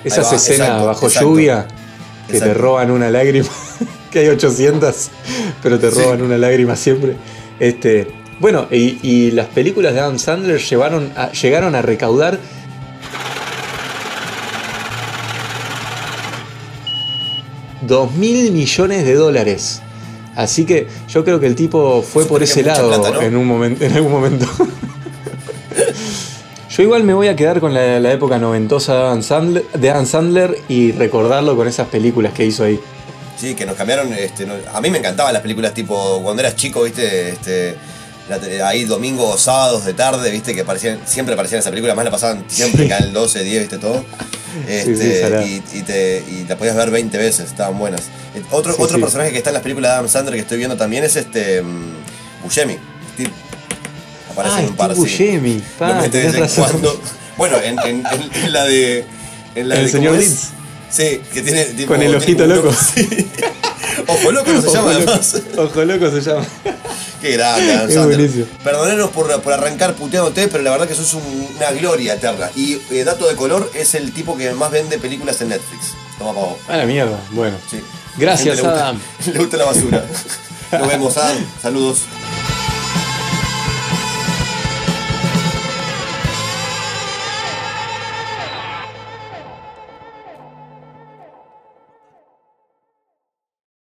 Esas 0.04 0.30
va, 0.30 0.36
escenas 0.36 0.60
exacto, 0.68 0.86
bajo 0.86 1.06
exacto. 1.06 1.28
lluvia 1.28 1.66
que 2.30 2.38
te 2.40 2.52
roban 2.54 2.90
una 2.90 3.10
lágrima, 3.10 3.48
que 4.10 4.18
hay 4.20 4.28
800, 4.28 5.08
pero 5.62 5.78
te 5.78 5.90
Sí. 5.90 5.98
roban 5.98 6.20
una 6.22 6.36
lágrima 6.36 6.76
siempre. 6.76 7.16
Este, 7.58 8.06
bueno, 8.38 8.68
y, 8.70 8.98
y 9.02 9.30
las 9.32 9.46
películas 9.46 9.94
de 9.94 10.00
Adam 10.00 10.18
Sandler 10.18 10.60
llevaron 10.60 11.10
a- 11.16 11.32
llegaron 11.32 11.74
a 11.74 11.80
recaudar 11.82 12.38
dos 17.88 18.12
mil 18.14 18.52
millones 18.52 19.04
de 19.04 19.14
dólares. 19.14 19.82
Así 20.36 20.64
que 20.64 20.86
yo 21.08 21.24
creo 21.24 21.40
que 21.40 21.46
el 21.46 21.56
tipo 21.56 22.00
fue 22.02 22.24
por 22.26 22.42
ese 22.44 22.62
lado 22.62 22.88
plata, 22.88 23.10
¿no? 23.10 23.22
en, 23.22 23.36
un 23.36 23.46
momento, 23.46 23.84
en 23.84 23.92
algún 23.94 24.12
momento. 24.12 24.46
Yo 26.70 26.82
igual 26.82 27.02
me 27.02 27.14
voy 27.14 27.26
a 27.28 27.34
quedar 27.34 27.58
con 27.60 27.74
la, 27.74 27.98
la 27.98 28.12
época 28.12 28.38
noventosa 28.38 28.94
de 28.94 29.00
Adam, 29.00 29.22
Sandler, 29.22 29.64
de 29.72 29.90
Adam 29.90 30.06
Sandler 30.06 30.58
y 30.68 30.92
recordarlo 30.92 31.56
con 31.56 31.66
esas 31.66 31.88
películas 31.88 32.32
que 32.34 32.44
hizo 32.44 32.62
ahí. 32.62 32.78
Sí, 33.36 33.54
que 33.54 33.66
nos 33.66 33.74
cambiaron. 33.74 34.12
Este, 34.12 34.46
no- 34.46 34.54
a 34.72 34.80
mí 34.80 34.90
me 34.90 34.98
encantaban 34.98 35.32
las 35.32 35.42
películas 35.42 35.74
tipo 35.74 36.20
cuando 36.22 36.40
eras 36.42 36.54
chico, 36.56 36.82
viste, 36.84 37.30
este, 37.30 37.74
la 38.28 38.66
ahí 38.68 38.84
domingos 38.84 39.34
o 39.34 39.38
sábados 39.38 39.84
de 39.84 39.94
tarde, 39.94 40.30
viste, 40.30 40.54
que 40.54 40.60
aparecían, 40.62 41.00
siempre 41.06 41.34
aparecían 41.34 41.60
esas 41.60 41.70
películas, 41.70 41.96
más 41.96 42.04
la 42.04 42.10
pasaban 42.10 42.44
siempre, 42.48 42.84
Sí. 42.84 42.88
canal 42.88 43.12
12, 43.12 43.42
10, 43.44 43.60
viste 43.60 43.78
todo. 43.78 44.00
sí, 44.00 44.64
Este, 44.66 45.62
y, 45.72 45.78
y 45.78 45.82
te, 45.82 46.24
y 46.28 46.46
la 46.48 46.56
podías 46.56 46.76
ver 46.76 46.90
20 46.90 47.16
veces, 47.18 47.46
estaban 47.50 47.78
buenas. 47.78 48.02
Eh, 48.34 48.42
Otro, 48.50 48.74
otro 48.78 49.00
personaje 49.00 49.30
que 49.30 49.38
está 49.38 49.50
en 49.50 49.54
las 49.54 49.62
películas 49.62 49.90
de 49.90 49.94
Adam 49.96 50.08
Sandler 50.08 50.34
que 50.34 50.40
estoy 50.42 50.58
viendo 50.58 50.76
también 50.76 51.04
es 51.04 51.16
este 51.16 51.62
Buscemi. 52.42 52.76
Steve. 53.14 53.30
Aparece 54.32 54.54
Ah, 54.56 54.60
en 54.62 54.66
un 54.68 54.76
par. 54.76 54.94
Buscemi, 54.94 55.62
pa, 55.78 56.04
cuando. 56.56 57.00
Bueno, 57.36 57.56
en, 57.62 57.78
en- 57.80 58.04
en- 58.06 58.44
en 58.44 58.52
la 58.52 58.64
de. 58.64 59.04
En 59.54 59.68
la 59.68 59.76
El 59.76 59.84
de 59.86 59.90
señor. 59.92 60.16
Leeds. 60.16 60.48
Sí, 60.90 61.20
que 61.32 61.42
tiene. 61.42 61.64
tipo, 61.66 61.92
Con 61.92 62.02
el 62.02 62.14
ojito 62.14 62.46
loco. 62.46 62.72
sí. 62.72 63.06
Ojo 64.06 64.30
loco 64.32 64.52
no 64.52 64.62
se 64.62 64.70
llama 64.72 64.92
loco, 64.92 65.10
además. 65.10 65.42
Ojo 65.56 65.84
loco 65.84 66.10
se 66.10 66.20
llama. 66.20 66.46
Qué 67.20 67.32
grande, 67.32 67.72
Adam. 67.74 67.88
Perdonenos 68.64 69.10
por, 69.10 69.40
por 69.42 69.52
arrancar 69.52 69.94
puteándote, 69.94 70.48
pero 70.48 70.62
la 70.62 70.70
verdad 70.70 70.86
que 70.88 70.94
sos 70.94 71.14
un- 71.14 71.48
una 71.56 71.70
gloria 71.72 72.14
eterna. 72.14 72.50
Y 72.54 72.78
eh, 72.90 73.04
dato 73.04 73.26
de 73.28 73.34
color, 73.36 73.70
es 73.74 73.94
el 73.94 74.12
tipo 74.12 74.36
que 74.36 74.52
más 74.52 74.70
vende 74.70 74.98
películas 74.98 75.40
en 75.40 75.48
Netflix. 75.50 75.94
Toma 76.18 76.32
pa' 76.34 76.40
vos. 76.46 76.56
A 76.68 76.76
la 76.76 76.84
mierda. 76.84 77.18
Bueno. 77.30 77.56
Sí. 77.70 77.80
Gracias, 78.16 78.56
le 78.56 78.62
gusta-. 78.62 78.94
Le 79.32 79.38
gusta 79.38 79.56
la 79.56 79.64
basura. 79.64 80.04
Nos 80.72 80.88
vemos, 80.88 81.16
Adam. 81.16 81.36
Saludos. 81.62 82.02